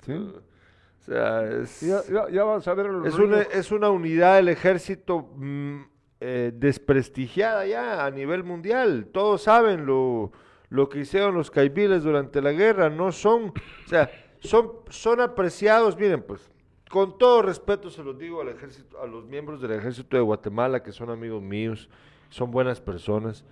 [0.00, 0.14] Sí.
[0.14, 1.82] O sea, es...
[2.32, 2.86] Ya, vas a ver...
[3.04, 5.80] Es una, es una unidad del ejército mm,
[6.20, 9.10] eh, desprestigiada ya a nivel mundial.
[9.12, 10.32] Todos saben lo,
[10.70, 12.88] lo que hicieron los caibiles durante la guerra.
[12.88, 13.52] No son...
[13.84, 16.50] O sea, son, son apreciados, miren, pues,
[16.88, 20.82] con todo respeto se los digo al ejército, a los miembros del ejército de Guatemala,
[20.82, 21.90] que son amigos míos,
[22.30, 23.44] son buenas personas.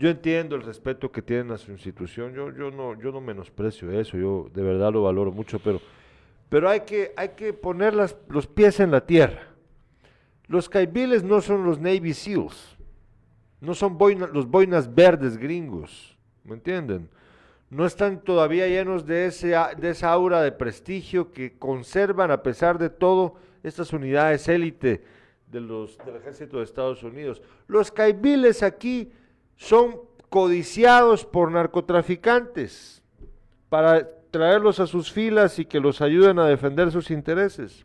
[0.00, 3.92] Yo entiendo el respeto que tienen a su institución, yo, yo, no, yo no menosprecio
[3.92, 5.78] eso, yo de verdad lo valoro mucho, pero,
[6.48, 9.42] pero hay, que, hay que poner los pies en la tierra.
[10.46, 12.78] Los caibiles no son los Navy SEALs,
[13.60, 13.98] no son
[14.32, 17.10] los boinas verdes gringos, ¿me entienden?
[17.68, 22.78] No están todavía llenos de, ese, de esa aura de prestigio que conservan a pesar
[22.78, 25.04] de todo estas unidades élite
[25.46, 27.42] de del ejército de Estados Unidos.
[27.66, 29.12] Los caibiles aquí
[29.60, 33.02] son codiciados por narcotraficantes
[33.68, 37.84] para traerlos a sus filas y que los ayuden a defender sus intereses.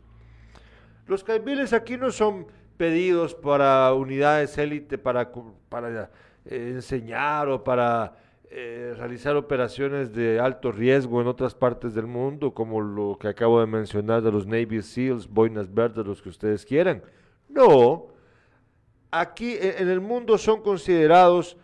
[1.06, 2.46] Los caibiles aquí no son
[2.78, 5.30] pedidos para unidades élite, para,
[5.68, 6.10] para
[6.46, 8.16] eh, enseñar o para
[8.50, 13.60] eh, realizar operaciones de alto riesgo en otras partes del mundo, como lo que acabo
[13.60, 17.02] de mencionar de los Navy SEALs, boinas verdes, los que ustedes quieran.
[17.50, 18.06] No,
[19.10, 21.58] aquí e, en el mundo son considerados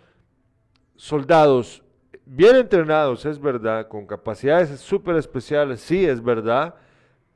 [0.97, 1.83] soldados
[2.25, 6.75] bien entrenados, es verdad, con capacidades súper especiales, sí, es verdad,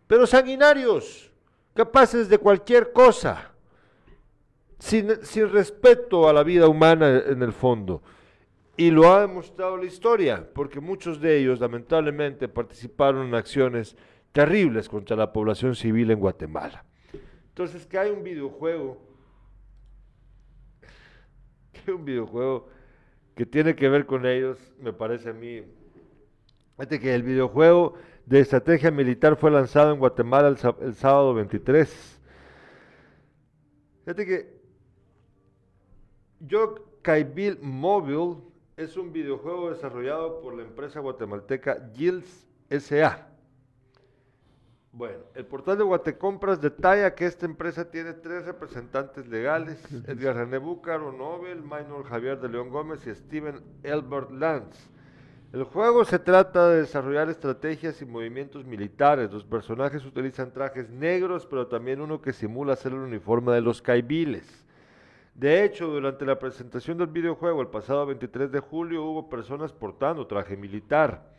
[0.07, 1.33] pero sanguinarios,
[1.75, 3.53] capaces de cualquier cosa,
[4.79, 8.03] sin, sin respeto a la vida humana en el fondo.
[8.79, 13.97] Y lo ha demostrado la historia, porque muchos de ellos lamentablemente participaron en acciones
[14.33, 16.85] terribles contra la población civil en Guatemala.
[17.49, 19.01] Entonces, que hay un videojuego,
[21.73, 22.69] que hay un videojuego
[23.37, 25.63] que tiene que ver con ellos, me parece a mí.
[26.77, 27.95] Fíjate que el videojuego
[28.25, 32.21] de estrategia militar fue lanzado en Guatemala el, sábado 23.
[34.05, 34.61] Fíjate que
[36.41, 36.75] Yo
[37.61, 38.37] Mobile
[38.79, 43.36] es un videojuego desarrollado por la empresa guatemalteca Gills SA.
[44.97, 50.57] Bueno, el portal de Guatecompras detalla que esta empresa tiene tres representantes legales, Edgar René
[50.57, 54.89] Búcaro Nobel, Minor Javier de León Gómez y Steven Elbert Lance.
[55.53, 59.31] El juego se trata de desarrollar estrategias y movimientos militares.
[59.31, 63.83] Los personajes utilizan trajes negros, pero también uno que simula ser el uniforme de los
[63.83, 64.65] caibiles.
[65.35, 70.27] De hecho, durante la presentación del videojuego el pasado 23 de julio hubo personas portando
[70.27, 71.36] traje militar.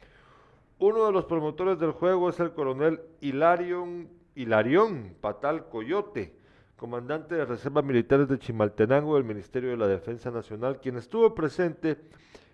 [0.80, 6.36] Uno de los promotores del juego es el coronel Hilarion, Hilarión Patal Coyote,
[6.76, 11.98] comandante de reservas militares de Chimaltenango del Ministerio de la Defensa Nacional, quien estuvo presente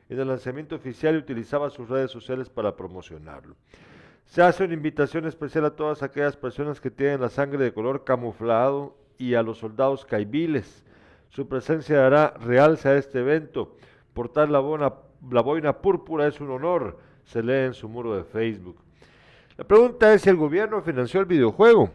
[0.08, 3.56] en el lanzamiento oficial y utilizaba sus redes sociales para promocionarlo.
[4.26, 8.06] Se hace una invitación especial a todas aquellas personas que tienen la sangre de color
[8.06, 10.86] camuflado y a los soldados caibiles
[11.28, 13.76] su presencia dará realce a este evento.
[14.14, 14.62] Portar la,
[15.30, 18.78] la boina púrpura es un honor, se lee en su muro de Facebook.
[19.58, 21.92] La pregunta es si el gobierno financió el videojuego.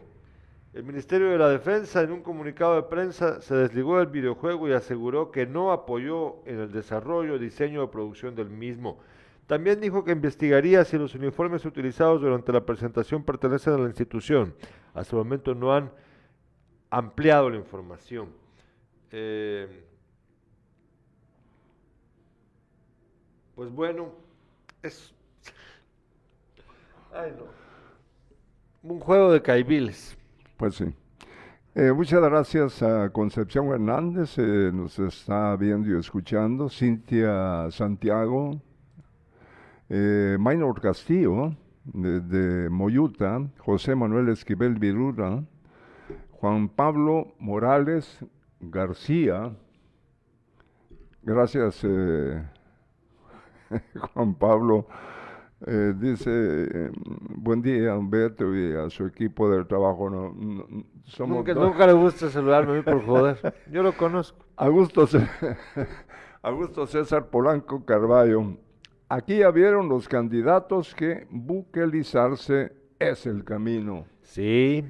[0.74, 4.72] El Ministerio de la Defensa en un comunicado de prensa se desligó del videojuego y
[4.72, 9.00] aseguró que no apoyó en el desarrollo, diseño o producción del mismo.
[9.48, 14.54] También dijo que investigaría si los uniformes utilizados durante la presentación pertenecen a la institución.
[14.92, 15.90] Hasta el momento no han
[16.90, 18.28] ampliado la información.
[19.10, 19.84] Eh,
[23.54, 24.12] pues bueno,
[24.82, 25.14] es
[28.82, 30.16] un juego de caibiles.
[30.56, 30.86] Pues sí.
[31.74, 38.60] Eh, muchas gracias a Concepción Hernández, eh, nos está viendo y escuchando, Cintia Santiago,
[39.88, 45.44] eh, Maynor Castillo, de, Moyuta, José Manuel Esquivel Virura,
[46.32, 48.24] Juan Pablo Morales
[48.60, 49.52] García,
[51.22, 52.42] gracias eh,
[54.12, 54.86] Juan Pablo,
[55.66, 56.90] eh, dice, eh,
[57.36, 60.08] buen día Humberto y a su equipo del trabajo.
[60.08, 60.34] No,
[61.04, 64.44] somos nunca, nunca, le gusta saludarme a mí por joder, yo lo conozco.
[64.56, 65.08] Augusto,
[66.42, 68.56] Augusto César Polanco Carballo,
[69.08, 74.06] aquí ya vieron los candidatos que buquelizarse es el camino.
[74.22, 74.84] Sí,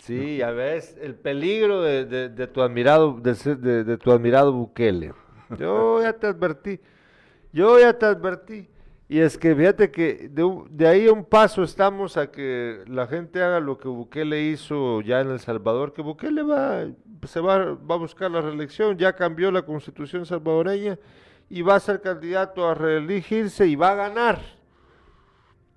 [0.00, 3.34] Sí, ya ves, el peligro de, de, tu admirado, de,
[3.84, 5.12] de, tu admirado Bukele.
[5.58, 6.80] Yo ya te advertí,
[7.52, 8.68] yo ya te advertí.
[9.08, 13.42] Y es que fíjate que de, ahí a un paso estamos a que la gente
[13.42, 16.84] haga lo que Bukele hizo ya en El Salvador, que Bukele va,
[17.26, 20.98] se va, va a buscar la reelección, ya cambió la constitución salvadoreña
[21.48, 24.40] y va a ser candidato a reelegirse y va a ganar.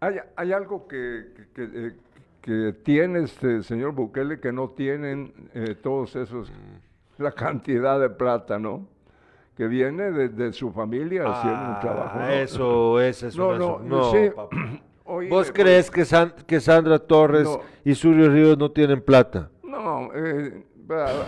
[0.01, 1.95] Hay, hay algo que, que, eh,
[2.41, 7.23] que tiene este señor Bukele que no tienen eh, todos esos, mm.
[7.23, 8.87] la cantidad de plata, ¿no?
[9.55, 12.19] Que viene de, su familia haciendo un trabajo.
[12.19, 12.29] ¿no?
[12.29, 13.57] Eso, es eso.
[13.57, 14.11] No, no,
[15.29, 16.05] ¿Vos crees que,
[16.47, 17.47] que Sandra Torres
[17.83, 19.49] y Surio Ríos no tienen plata?
[19.61, 20.65] No, eh,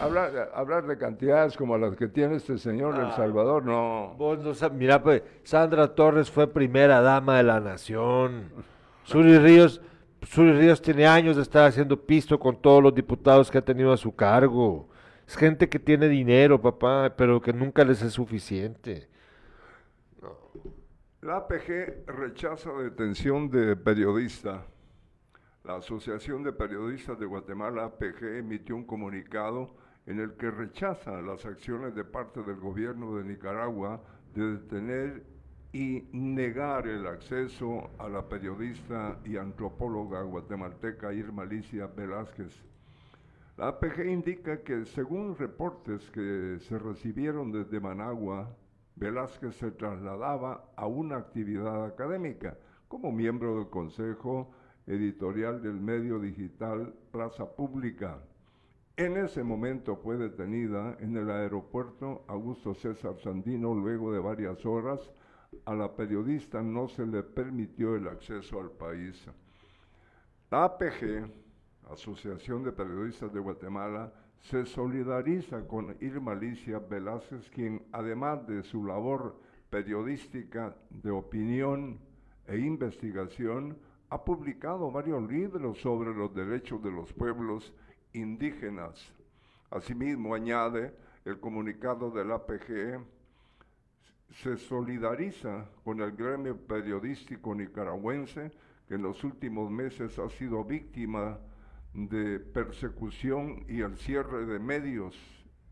[0.02, 4.16] hablar, hablar de cantidades como las que tiene este señor El Salvador, no.
[4.18, 8.52] Vos no mira, pues, Sandra Torres fue primera dama de la nación.
[9.04, 9.82] Surio Ríos
[10.26, 13.92] Suri Ríos tiene años de estar haciendo pisto con todos los diputados que ha tenido
[13.92, 14.88] a su cargo.
[15.34, 19.10] Es gente que tiene dinero, papá, pero que nunca les es suficiente.
[21.22, 24.68] La APG rechaza detención de periodista.
[25.64, 29.74] La Asociación de Periodistas de Guatemala, APG, emitió un comunicado
[30.06, 34.04] en el que rechaza las acciones de parte del gobierno de Nicaragua
[34.36, 35.24] de detener
[35.72, 42.73] y negar el acceso a la periodista y antropóloga guatemalteca Irma Alicia Velázquez.
[43.56, 48.56] La APG indica que según reportes que se recibieron desde Managua,
[48.96, 54.52] Velázquez se trasladaba a una actividad académica como miembro del Consejo
[54.88, 58.18] Editorial del medio digital Plaza Pública.
[58.98, 65.00] En ese momento fue detenida en el aeropuerto Augusto César Sandino luego de varias horas
[65.66, 69.28] a la periodista no se le permitió el acceso al país.
[70.50, 71.43] La APG,
[71.90, 78.86] Asociación de Periodistas de Guatemala, se solidariza con Irma Alicia Velázquez, quien además de su
[78.86, 79.36] labor
[79.70, 82.00] periodística de opinión
[82.48, 83.78] e investigación,
[84.10, 87.74] ha publicado varios libros sobre los derechos de los pueblos
[88.14, 89.12] indígenas.
[89.72, 90.94] Asimismo, añade
[91.26, 93.02] el comunicado del APG
[94.42, 98.52] se solidariza con el gremio periodístico nicaragüense
[98.88, 101.40] que en los últimos meses ha sido víctima
[101.94, 105.16] de persecución y el cierre de medios,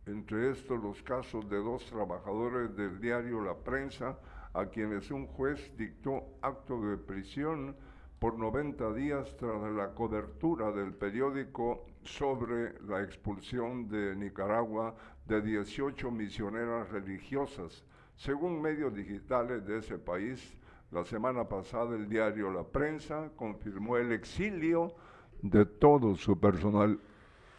[0.05, 4.19] entre estos los casos de dos trabajadores del diario La Prensa,
[4.53, 7.75] a quienes un juez dictó acto de prisión
[8.19, 14.95] por 90 días tras la cobertura del periódico sobre la expulsión de Nicaragua
[15.25, 17.83] de 18 misioneras religiosas.
[18.15, 20.55] Según medios digitales de ese país,
[20.91, 24.93] La semana pasada el diario La Prensa confirmó el exilio
[25.41, 26.99] de todo su personal.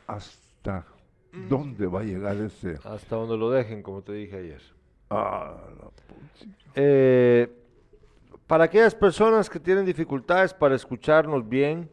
[0.06, 0.86] ¿Hasta
[1.48, 2.78] dónde va a llegar ese?
[2.84, 4.62] Hasta donde lo dejen, como te dije ayer.
[5.10, 5.90] Ah, la.
[6.74, 7.50] Eh,
[8.46, 11.88] para aquellas personas que tienen dificultades para escucharnos bien,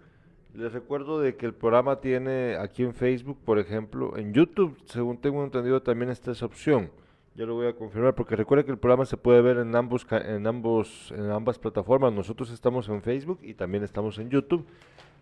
[0.53, 5.17] les recuerdo de que el programa tiene aquí en Facebook, por ejemplo, en YouTube, según
[5.19, 6.91] tengo entendido, también está esa opción.
[7.35, 10.05] Ya lo voy a confirmar porque recuerda que el programa se puede ver en ambos
[10.11, 12.11] en ambos en ambas plataformas.
[12.11, 14.65] Nosotros estamos en Facebook y también estamos en YouTube.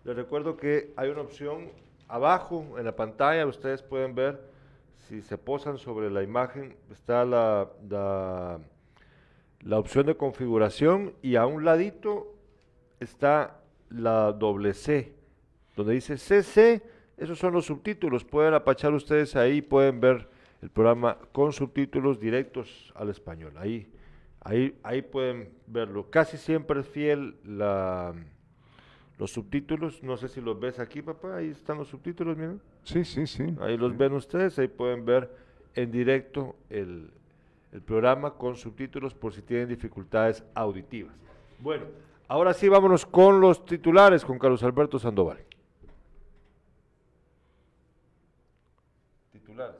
[0.08, 1.68] Les recuerdo que hay una opción
[2.08, 4.40] abajo en la pantalla, ustedes pueden ver
[5.00, 7.68] si se posan sobre la imagen está la,
[9.60, 12.34] la opción de configuración y a un ladito
[13.00, 15.12] está la doble C,
[15.76, 16.82] donde dice CC,
[17.18, 20.26] esos son los subtítulos, pueden apachar ustedes ahí, pueden ver
[20.62, 23.92] el programa con subtítulos directos al español, ahí,
[24.40, 26.08] ahí, ahí pueden verlo.
[26.08, 28.14] Casi siempre es fiel la,
[29.18, 32.60] los subtítulos, no sé si los ves aquí, papá, ahí están los subtítulos, miren.
[32.84, 33.44] Sí, sí, sí.
[33.60, 35.30] Ahí los ven ustedes, ahí pueden ver
[35.74, 37.10] en directo el,
[37.72, 41.14] el programa con subtítulos por si tienen dificultades auditivas.
[41.58, 41.86] Bueno,
[42.28, 45.38] ahora sí vámonos con los titulares con Carlos Alberto Sandoval.
[49.32, 49.76] Titulares.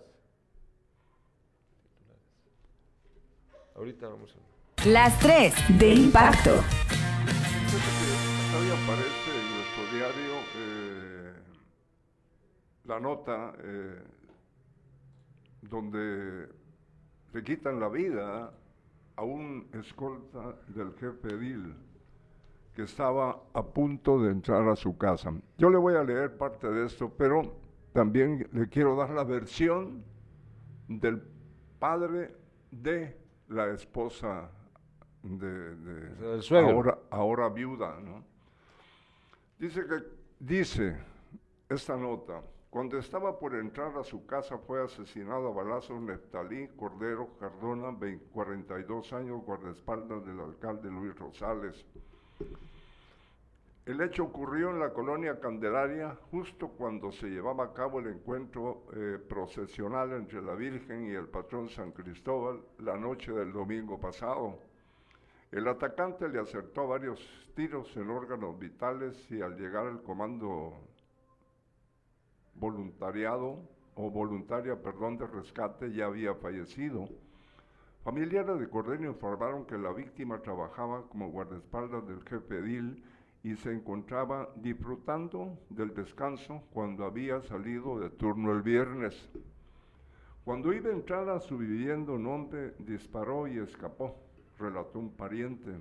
[3.77, 4.89] Ahorita vamos a...
[4.89, 6.61] Las 3 de impacto.
[12.89, 14.03] La nota eh,
[15.61, 16.49] donde
[17.33, 18.51] le quitan la vida
[19.17, 21.75] a un escolta del jefe Edil
[22.75, 25.33] que estaba a punto de entrar a su casa.
[25.59, 27.43] Yo le voy a leer parte de esto, pero
[27.93, 30.03] también le quiero dar la versión
[30.87, 31.23] del
[31.79, 32.35] padre
[32.71, 33.17] de
[33.49, 34.51] la esposa
[35.23, 38.25] de, sea, ahora, ahora viuda, ¿no?
[39.59, 39.97] Dice que
[40.39, 40.97] dice
[41.69, 42.41] esta nota,
[42.79, 48.27] cuando estaba por entrar a su casa fue asesinado a balazos Neftalí Cordero Cardona, 20
[48.27, 51.85] 42 años, guardaespaldas del alcalde Luis Rosales.
[53.85, 58.85] El hecho ocurrió en la colonia Candelaria justo cuando se llevaba a cabo el encuentro
[58.95, 64.57] eh, procesional entre la Virgen y el patrón San Cristóbal la noche del domingo pasado.
[65.51, 67.19] El atacante le acertó varios
[67.57, 70.75] tiros en órganos vitales y al llegar al comando
[72.59, 73.59] voluntariado
[73.95, 77.09] o voluntaria, perdón, de rescate ya había fallecido.
[78.05, 83.03] Familiares de Cordero informaron que la víctima trabajaba como guardaespaldas del jefe Edil
[83.43, 89.29] y se encontraba disfrutando del descanso cuando había salido de turno el viernes.
[90.45, 94.17] Cuando iba a entrar a su vivienda, un hombre disparó y escapó,
[94.59, 95.73] relató un pariente.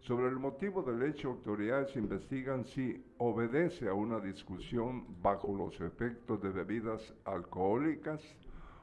[0.00, 6.40] Sobre el motivo del hecho, autoridades investigan si obedece a una discusión bajo los efectos
[6.40, 8.22] de bebidas alcohólicas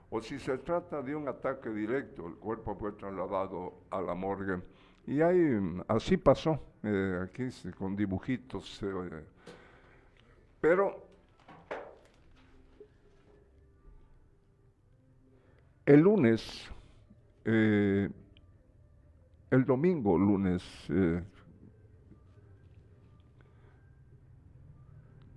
[0.09, 2.27] o si se trata de un ataque directo.
[2.27, 4.61] El cuerpo fue trasladado a la morgue.
[5.07, 8.81] Y ahí, así pasó, eh, aquí con dibujitos.
[8.83, 9.23] eh,
[10.59, 11.05] pero
[15.85, 16.69] el lunes,
[17.45, 18.09] eh,
[19.51, 21.21] el domingo lunes, eh,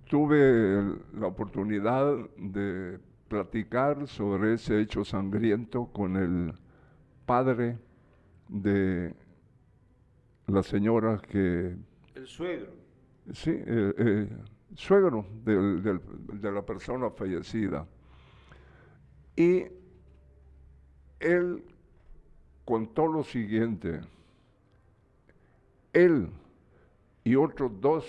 [0.09, 6.53] tuve la oportunidad de platicar sobre ese hecho sangriento con el
[7.25, 7.77] padre
[8.47, 9.13] de
[10.47, 11.75] la señora que,
[12.15, 12.71] El suegro.
[13.31, 14.29] sí, eh, eh,
[14.75, 16.01] suegro del- del-
[16.41, 17.85] de la persona fallecida.
[19.35, 19.65] Y
[21.19, 21.63] él
[22.69, 23.99] contó lo siguiente.
[25.91, 26.29] Él
[27.23, 28.05] y otros dos,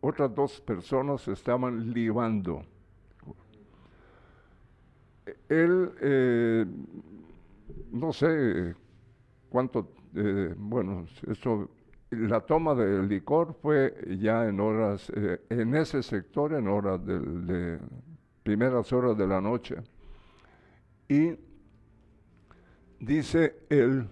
[0.00, 2.62] otras dos personas estaban libando.
[5.48, 6.66] Él, eh,
[7.90, 8.76] no sé
[9.48, 11.68] cuánto, eh, bueno, eso,
[12.10, 17.44] la toma del licor fue ya en horas, eh, en ese sector, en horas del-
[17.44, 17.78] de
[18.44, 19.74] primeras horas de la noche.
[21.08, 21.34] Y
[23.00, 24.08] dice él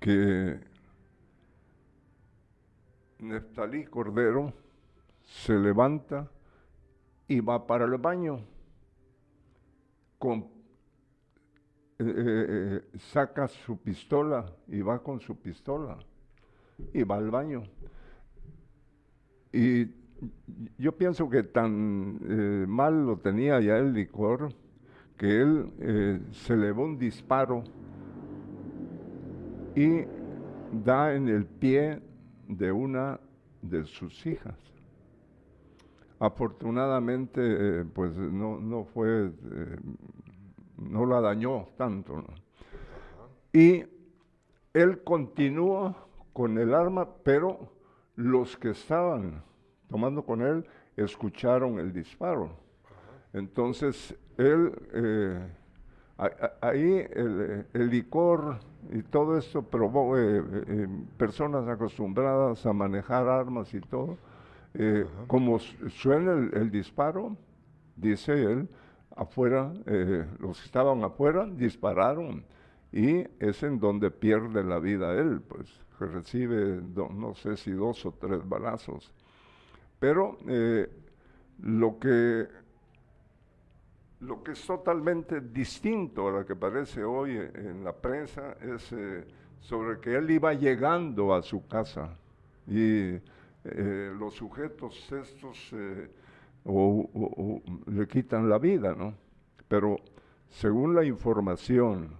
[0.00, 0.58] que
[3.18, 4.52] Neftalí Cordero
[5.24, 6.28] se levanta
[7.28, 8.44] y va para el baño.
[10.18, 10.40] Con,
[11.98, 12.46] eh, eh,
[12.94, 15.98] eh, saca su pistola y va con su pistola
[16.92, 17.62] y va al baño.
[19.52, 19.86] Y
[20.78, 24.52] yo pienso que tan mal lo tenía ya el licor
[25.16, 27.62] que él eh, se elevó un disparo
[29.74, 30.04] y
[30.84, 32.00] da en el pie
[32.48, 33.20] de una
[33.60, 34.58] de sus hijas.
[36.18, 39.76] Afortunadamente, eh, pues no, no fue, eh,
[40.76, 42.24] no la dañó tanto.
[43.52, 43.84] Y
[44.72, 45.96] él continúa
[46.32, 47.72] con el arma, pero
[48.16, 49.42] los que estaban
[49.88, 50.64] tomando con él
[50.96, 52.50] escucharon el disparo.
[53.32, 55.40] Entonces, él, eh,
[56.60, 58.58] ahí el, licor
[58.90, 64.18] y todo esto probó eh, eh, personas acostumbradas a manejar armas y todo.
[65.26, 67.36] como suena el, disparo,
[67.96, 68.68] dice él,
[69.16, 69.72] afuera,
[70.38, 72.44] los que estaban afuera dispararon
[72.90, 75.68] y es en donde pierde la vida él, pues
[75.98, 79.12] que recibe no sé si dos o tres balazos.
[79.98, 80.38] Pero
[81.60, 82.48] lo que
[84.22, 89.26] lo que es totalmente distinto a lo que parece hoy en la prensa es eh,
[89.60, 92.16] sobre que él iba llegando a su casa
[92.66, 93.18] y
[93.64, 96.08] eh, los sujetos estos eh,
[97.86, 99.14] le quitan la vida, ¿no?
[99.66, 99.96] Pero
[100.48, 102.10] según la información,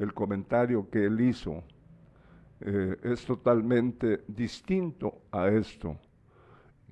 [0.00, 1.62] el comentario que él hizo
[2.60, 5.96] es totalmente distinto a esto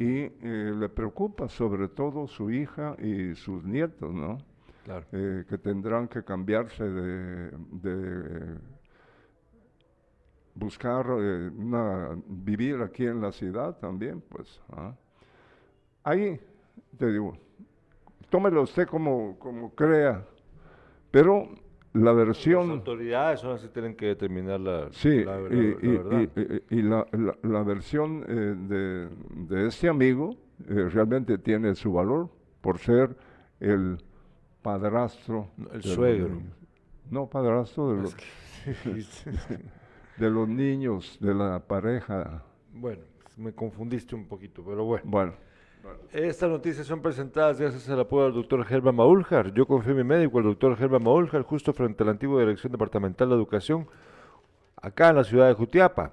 [0.00, 0.32] y eh,
[0.74, 4.38] le preocupa sobre todo su hija y sus nietos, ¿no?
[4.82, 5.04] Claro.
[5.12, 8.58] Eh, que tendrán que cambiarse de,
[10.54, 14.62] buscar eh, una, vivir aquí en la ciudad también, pues.
[14.70, 14.94] ¿ah?
[16.02, 16.40] Ahí,
[16.96, 17.36] te digo,
[18.30, 20.24] tómelo usted como, como crea,
[21.10, 21.46] pero
[21.92, 22.68] la versión...
[22.68, 27.06] Las autoridades son las que tienen que determinar la, sí, la, y, y, la,
[27.42, 30.36] la, versión eh, de, de, este amigo
[30.68, 32.30] eh, realmente tiene su valor
[32.60, 33.16] por ser
[33.58, 33.98] el
[34.62, 35.48] padrastro.
[35.72, 36.40] El suegro.
[37.10, 38.16] No, padrastro de los,
[40.16, 42.44] de los niños, de la pareja.
[42.72, 43.02] Bueno,
[43.36, 45.04] me confundiste un poquito, pero bueno.
[45.06, 45.49] Bueno.
[46.12, 49.52] Estas noticias son presentadas gracias al apoyo del doctor Germán Maúljar.
[49.54, 52.72] Yo confío en mi médico, el doctor Germán Maúljar, justo frente a la antigua Dirección
[52.72, 53.86] Departamental de Educación,
[54.76, 56.12] acá en la ciudad de Jutiapa.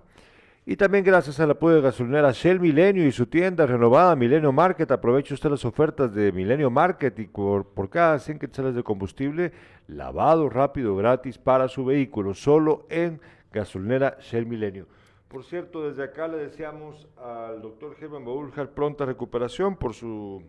[0.66, 4.92] Y también gracias al apoyo de gasolinera Shell Milenio y su tienda renovada Milenio Market.
[4.92, 9.54] Aproveche usted las ofertas de Milenio Market y por, por cada 100 quetzales de combustible,
[9.88, 14.88] lavado rápido gratis para su vehículo, solo en gasolinera Shell Milenio.
[15.28, 20.42] Por cierto, desde acá le deseamos al doctor Germán Baúljar pronta recuperación por su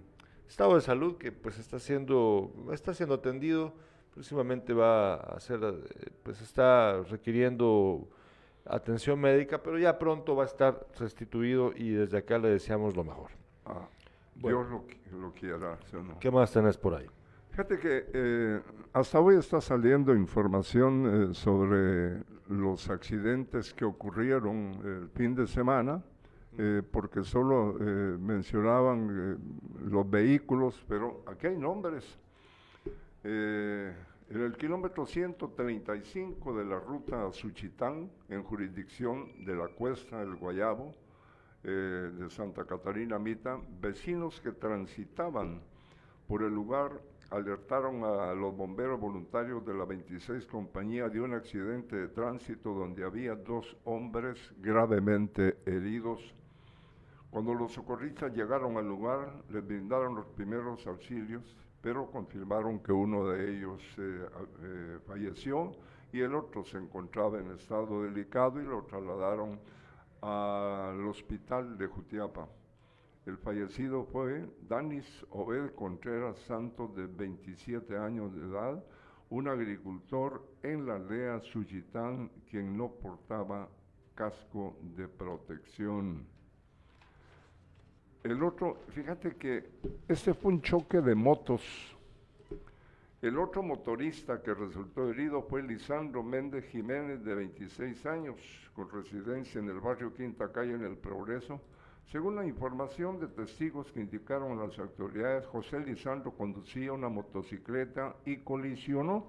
[0.46, 3.72] estado de salud que pues está siendo, está siendo atendido,
[4.14, 8.08] próximamente va a ser, eh, pues está requiriendo
[8.64, 13.02] atención médica, pero ya pronto va a estar restituido y desde acá le deseamos lo
[13.02, 13.30] mejor.
[13.64, 13.88] Ah,
[14.36, 15.78] Dios lo, quiera.
[16.20, 17.06] ¿Qué más tenés por ahí?
[17.59, 18.61] Fíjate que eh,
[18.92, 26.00] hasta hoy está saliendo información eh, sobre los accidentes que ocurrieron el fin de semana,
[26.56, 27.72] eh, porque solo
[28.20, 29.40] mencionaban
[29.90, 32.20] los vehículos, pero aquí hay nombres.
[33.24, 33.96] en
[34.28, 40.94] el kilómetro 135 de la ruta a Suchitán, en jurisdicción de la Cuesta del Guayabo,
[41.64, 45.61] de Santa Catarina Mita, vecinos que transitaban
[46.28, 47.00] por el lugar
[47.30, 53.04] alertaron a los bomberos voluntarios de la 26 compañía de un accidente de tránsito donde
[53.04, 56.34] había dos hombres gravemente heridos.
[57.30, 63.28] Cuando los socorristas llegaron al lugar, les brindaron los primeros auxilios, pero confirmaron que uno
[63.28, 64.26] de ellos eh,
[64.62, 65.72] eh, falleció
[66.12, 69.60] y el otro se encontraba en estado delicado y lo trasladaron
[70.22, 72.48] al hospital de Jutiapa.
[73.28, 78.82] El fallecido fue Danis Obed Contreras Santos, de 27 años de edad,
[79.28, 83.68] un agricultor en la aldea Suchitán, quien no portaba
[84.14, 86.26] casco de protección.
[88.24, 89.72] El otro, fíjate que
[90.08, 91.60] este fue un choque de motos.
[93.20, 98.40] El otro motorista que resultó herido fue Lisandro Méndez Jiménez, de 26 años,
[98.74, 101.60] con residencia en el barrio Quinta Calle, en El Progreso
[102.11, 108.38] según la información de testigos que indicaron las autoridades, José Lisandro conducía una motocicleta y
[108.38, 109.26] colisionó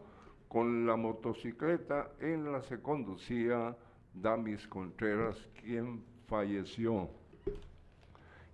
[0.47, 3.75] con la motocicleta en la que conducía
[4.13, 7.09] Damis Contreras, quien falleció.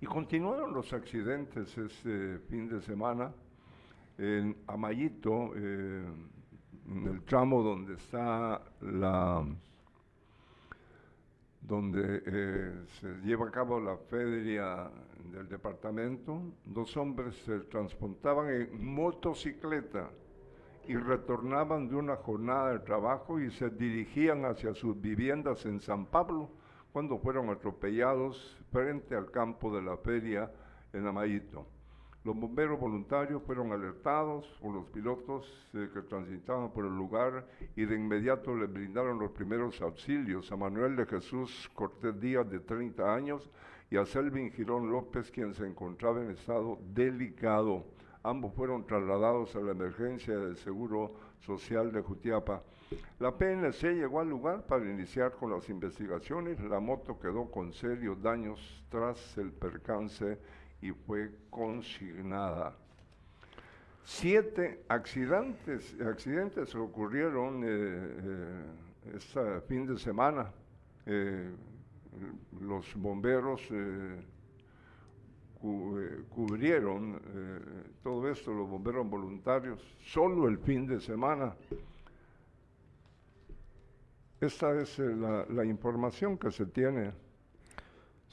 [0.02, 3.32] Y continuaron los accidentes este fin de semana
[4.18, 6.04] en Amayito, eh,
[6.88, 9.46] en el tramo donde está la
[11.68, 14.90] donde eh, se lleva a cabo la feria
[15.32, 20.10] del departamento, dos hombres se transportaban en motocicleta
[20.88, 26.06] y retornaban de una jornada de trabajo y se dirigían hacia sus viviendas en San
[26.06, 26.52] Pablo
[26.92, 30.52] cuando fueron atropellados frente al campo de la feria
[30.94, 31.75] en Amayito.
[32.26, 35.46] Los bomberos voluntarios fueron alertados por los pilotos
[35.76, 37.46] eh, que transitaban por el lugar
[37.76, 42.62] y de inmediato le brindaron los primeros auxilios a Manuel de Jesús Cortés Díaz, de
[42.62, 43.48] 30 años,
[43.92, 47.86] y a Selvin Girón López, quien se encontraba en estado delicado.
[48.24, 51.12] Ambos fueron trasladados a la emergencia del Seguro
[51.42, 52.64] Social de Jutiapa.
[53.20, 56.60] La PNC llegó al lugar para iniciar con las investigaciones.
[56.60, 60.40] La moto quedó con serios daños tras el percance
[60.82, 62.76] y fue consignada.
[64.04, 70.52] Siete accidentes, accidentes ocurrieron eh, eh, este fin de semana.
[71.08, 71.50] Eh,
[72.62, 73.62] los bomberos
[76.30, 77.20] cubrieron
[78.04, 81.56] todo esto, los bomberos voluntarios, solo el fin de semana.
[84.40, 87.12] Esta es la información que se tiene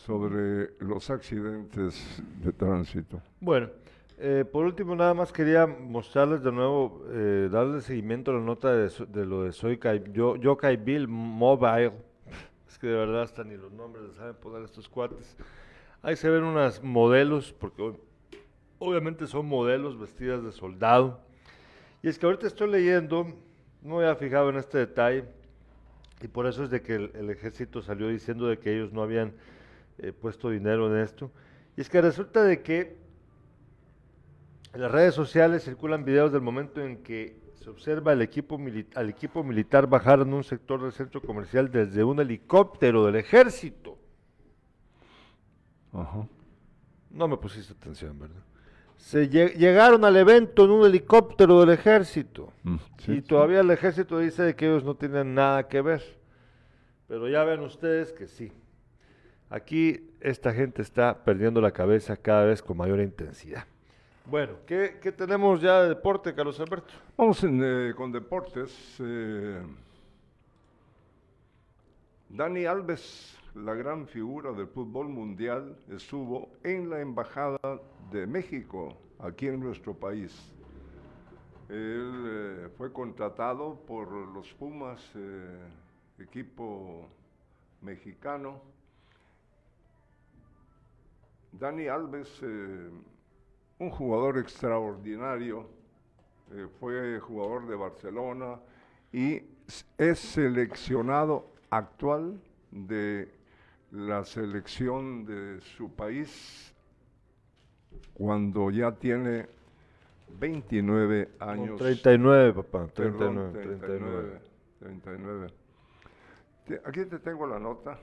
[0.06, 3.22] sobre los accidentes de tránsito.
[3.40, 3.70] Bueno,
[4.18, 8.72] eh, por último, nada más quería mostrarles de nuevo, eh, darle seguimiento a la nota
[8.72, 9.78] de, de lo de Soy
[10.12, 10.36] yo,
[10.84, 11.92] Bill Mobile.
[12.68, 15.36] Es que de verdad hasta ni los nombres les saben poner estos cuates.
[16.02, 17.94] Ahí se ven unas modelos, porque
[18.80, 21.20] obviamente son modelos vestidas de soldado.
[22.02, 23.28] Y es que ahorita estoy leyendo,
[23.82, 25.26] no había fijado en este detalle,
[26.20, 29.32] y por eso es de que el ejército salió diciendo de que ellos no habían
[29.98, 31.30] he puesto dinero en esto.
[31.76, 32.96] Y es que resulta de que
[34.74, 38.58] en las redes sociales circulan videos del momento en que se observa el equipo
[38.94, 43.98] al equipo militar bajar en un sector del centro comercial desde un helicóptero del ejército.
[47.10, 48.42] No me pusiste atención, ¿verdad?
[48.96, 52.52] Se llegaron al evento en un helicóptero del ejército.
[52.62, 52.76] Mm,
[53.08, 56.02] y todavía el ejército dice que ellos no tienen nada que ver.
[57.08, 58.52] Pero ya ven ustedes que sí.
[59.52, 63.66] Aquí esta gente está perdiendo la cabeza cada vez con mayor intensidad.
[64.24, 66.94] Bueno, ¿qué, tenemos ya de deporte, Carlos Alberto?
[67.18, 68.96] Vamos eh, con deportes.
[68.98, 69.60] Eh,
[72.30, 77.58] Dani Alves, la gran figura del fútbol mundial, estuvo en la Embajada
[78.10, 80.32] de México, aquí en nuestro país.
[81.68, 85.02] Él eh, fue contratado por los Pumas,
[86.18, 87.06] equipo
[87.82, 88.62] mexicano,
[91.52, 92.90] Dani Alves, eh,
[93.78, 95.68] un jugador extraordinario,
[96.52, 98.60] eh, fue jugador de Barcelona
[99.12, 99.42] y
[99.98, 102.40] es seleccionado actual
[102.70, 103.28] de
[103.90, 106.74] la selección de su país
[108.14, 109.46] cuando ya tiene
[110.38, 111.78] 29 años.
[111.78, 112.86] 39, papá.
[112.92, 114.40] 39, 39.
[114.78, 115.48] 39.
[116.84, 117.98] Aquí te tengo la nota.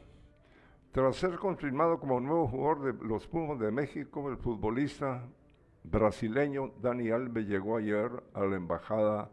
[0.91, 5.21] Tras ser confirmado como nuevo jugador de los Pumas de México, el futbolista
[5.83, 9.29] brasileño Dani Alves llegó ayer a la Embajada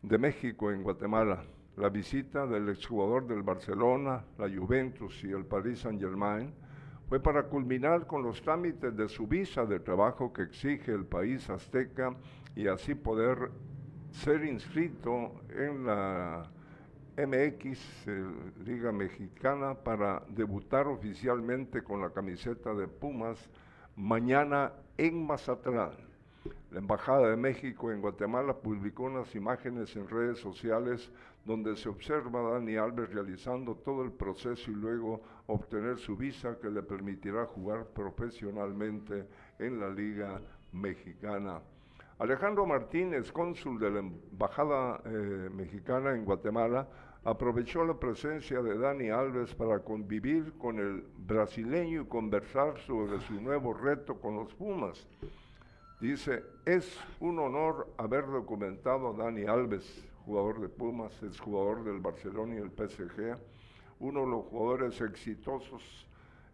[0.00, 1.44] de México en Guatemala.
[1.76, 6.54] La visita del exjugador del Barcelona, la Juventus y el Paris Saint-Germain
[7.06, 11.50] fue para culminar con los trámites de su visa de trabajo que exige el país
[11.50, 12.16] azteca
[12.56, 13.50] y así poder
[14.10, 16.50] ser inscrito en la
[17.18, 18.06] MX,
[18.64, 23.50] Liga Mexicana, para debutar oficialmente con la camiseta de Pumas
[23.96, 25.90] mañana en Mazatlán.
[26.70, 31.10] La Embajada de México en Guatemala publicó unas imágenes en redes sociales
[31.44, 36.56] donde se observa a Dani Alves realizando todo el proceso y luego obtener su visa
[36.60, 39.26] que le permitirá jugar profesionalmente
[39.58, 40.40] en la Liga
[40.70, 41.60] Mexicana.
[42.20, 46.88] Alejandro Martínez, cónsul de la Embajada eh, Mexicana en Guatemala,
[47.28, 53.34] aprovechó la presencia de Dani Alves para convivir con el brasileño y conversar sobre su
[53.34, 55.06] nuevo reto con los Pumas.
[56.00, 62.00] Dice, es un honor haber documentado a Dani Alves, jugador de Pumas, es jugador del
[62.00, 63.36] Barcelona y el PSG,
[64.00, 66.06] uno de los jugadores exitosos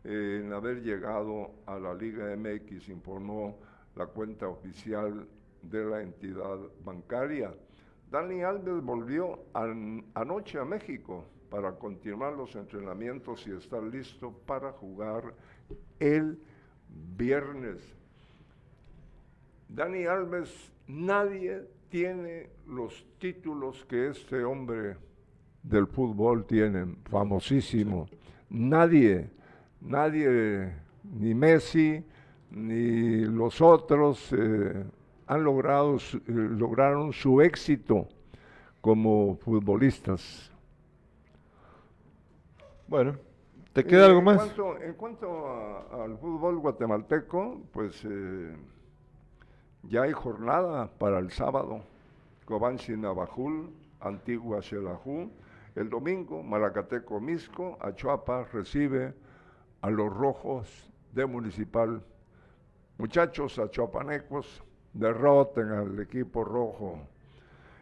[0.03, 3.61] en haber llegado a la Liga MX, informó
[3.95, 5.29] la cuenta oficial
[5.63, 7.55] de la entidad bancaria.
[8.11, 9.41] Dani Alves volvió
[10.15, 15.35] anoche a México para continuar los entrenamientos y estar listo para jugar
[16.01, 16.39] el
[17.17, 17.79] viernes.
[19.69, 24.97] Dani Alves, nadie tiene los títulos que este hombre
[25.63, 28.09] del fútbol tiene, famosísimo.
[28.51, 29.31] Nadie,
[29.81, 32.05] nadie, ni Messi,
[32.51, 34.33] ni los otros.
[34.33, 34.85] Eh,
[35.27, 38.09] han logrado, su- eh, lograron su éxito
[38.81, 40.51] como futbolistas.
[42.87, 43.17] Bueno,
[43.73, 44.37] ¿te queda algo En más?
[44.37, 48.55] cuanto- en cuanto a- al fútbol guatemalteco, pues eh,
[49.85, 51.81] ya hay jornada para el sábado.
[52.45, 53.71] Cobanzi Navajul,
[54.01, 55.31] Antigua Xelajú.
[55.75, 59.15] El domingo, Malacateco Misco, Achuapa recibe
[59.81, 60.69] a los rojos
[61.13, 62.03] de Municipal.
[62.99, 64.63] Muchachos achuapanecos,
[64.95, 66.99] derroten al equipo rojo.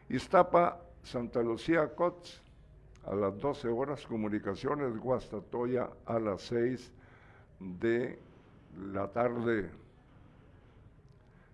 [0.08, 2.42] Iztapa, Santa Lucía Cots,
[3.06, 6.92] a las 12 horas, Comunicaciones Guastatoya a las 6
[7.58, 8.18] de
[8.92, 9.70] la tarde.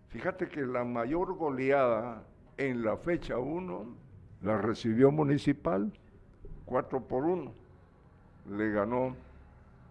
[0.09, 2.22] Fíjate que la mayor goleada
[2.56, 3.86] en la fecha 1
[4.42, 5.92] la recibió Municipal,
[6.64, 7.52] 4 por 1.
[8.50, 9.16] Le ganó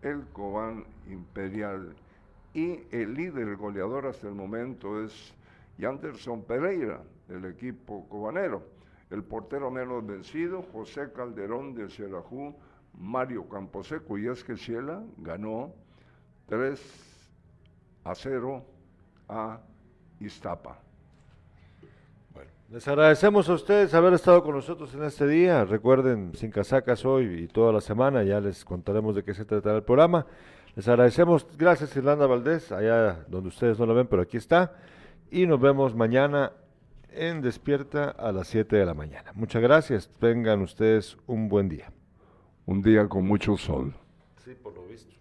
[0.02, 1.96] el Cobán Imperial.
[2.54, 5.34] Y el líder goleador hasta el momento es
[5.78, 8.64] Yanderson Pereira, del equipo cobanero.
[9.10, 12.56] El portero menos vencido, José Calderón de Xelajú,
[12.94, 14.18] Mario Camposeco.
[14.18, 15.74] Y es que Ciela ganó
[16.48, 16.82] 3
[18.04, 18.66] a 0
[19.30, 19.62] a
[20.20, 20.80] Iztapa.
[22.70, 25.64] Les agradecemos a ustedes haber estado con nosotros en este día.
[25.64, 29.78] Recuerden, sin casacas hoy y toda la semana, ya les contaremos de qué se tratará
[29.78, 30.26] el programa.
[30.76, 34.76] Les agradecemos, gracias Irlanda Valdés, allá donde ustedes no lo ven, pero aquí está
[35.32, 36.54] y nos vemos mañana
[37.12, 39.32] en Despierta a las 7 de la mañana.
[39.34, 41.92] Muchas gracias, tengan ustedes un buen día.
[42.66, 43.94] Un día con mucho sol.
[44.44, 45.17] Sí, por lo visto.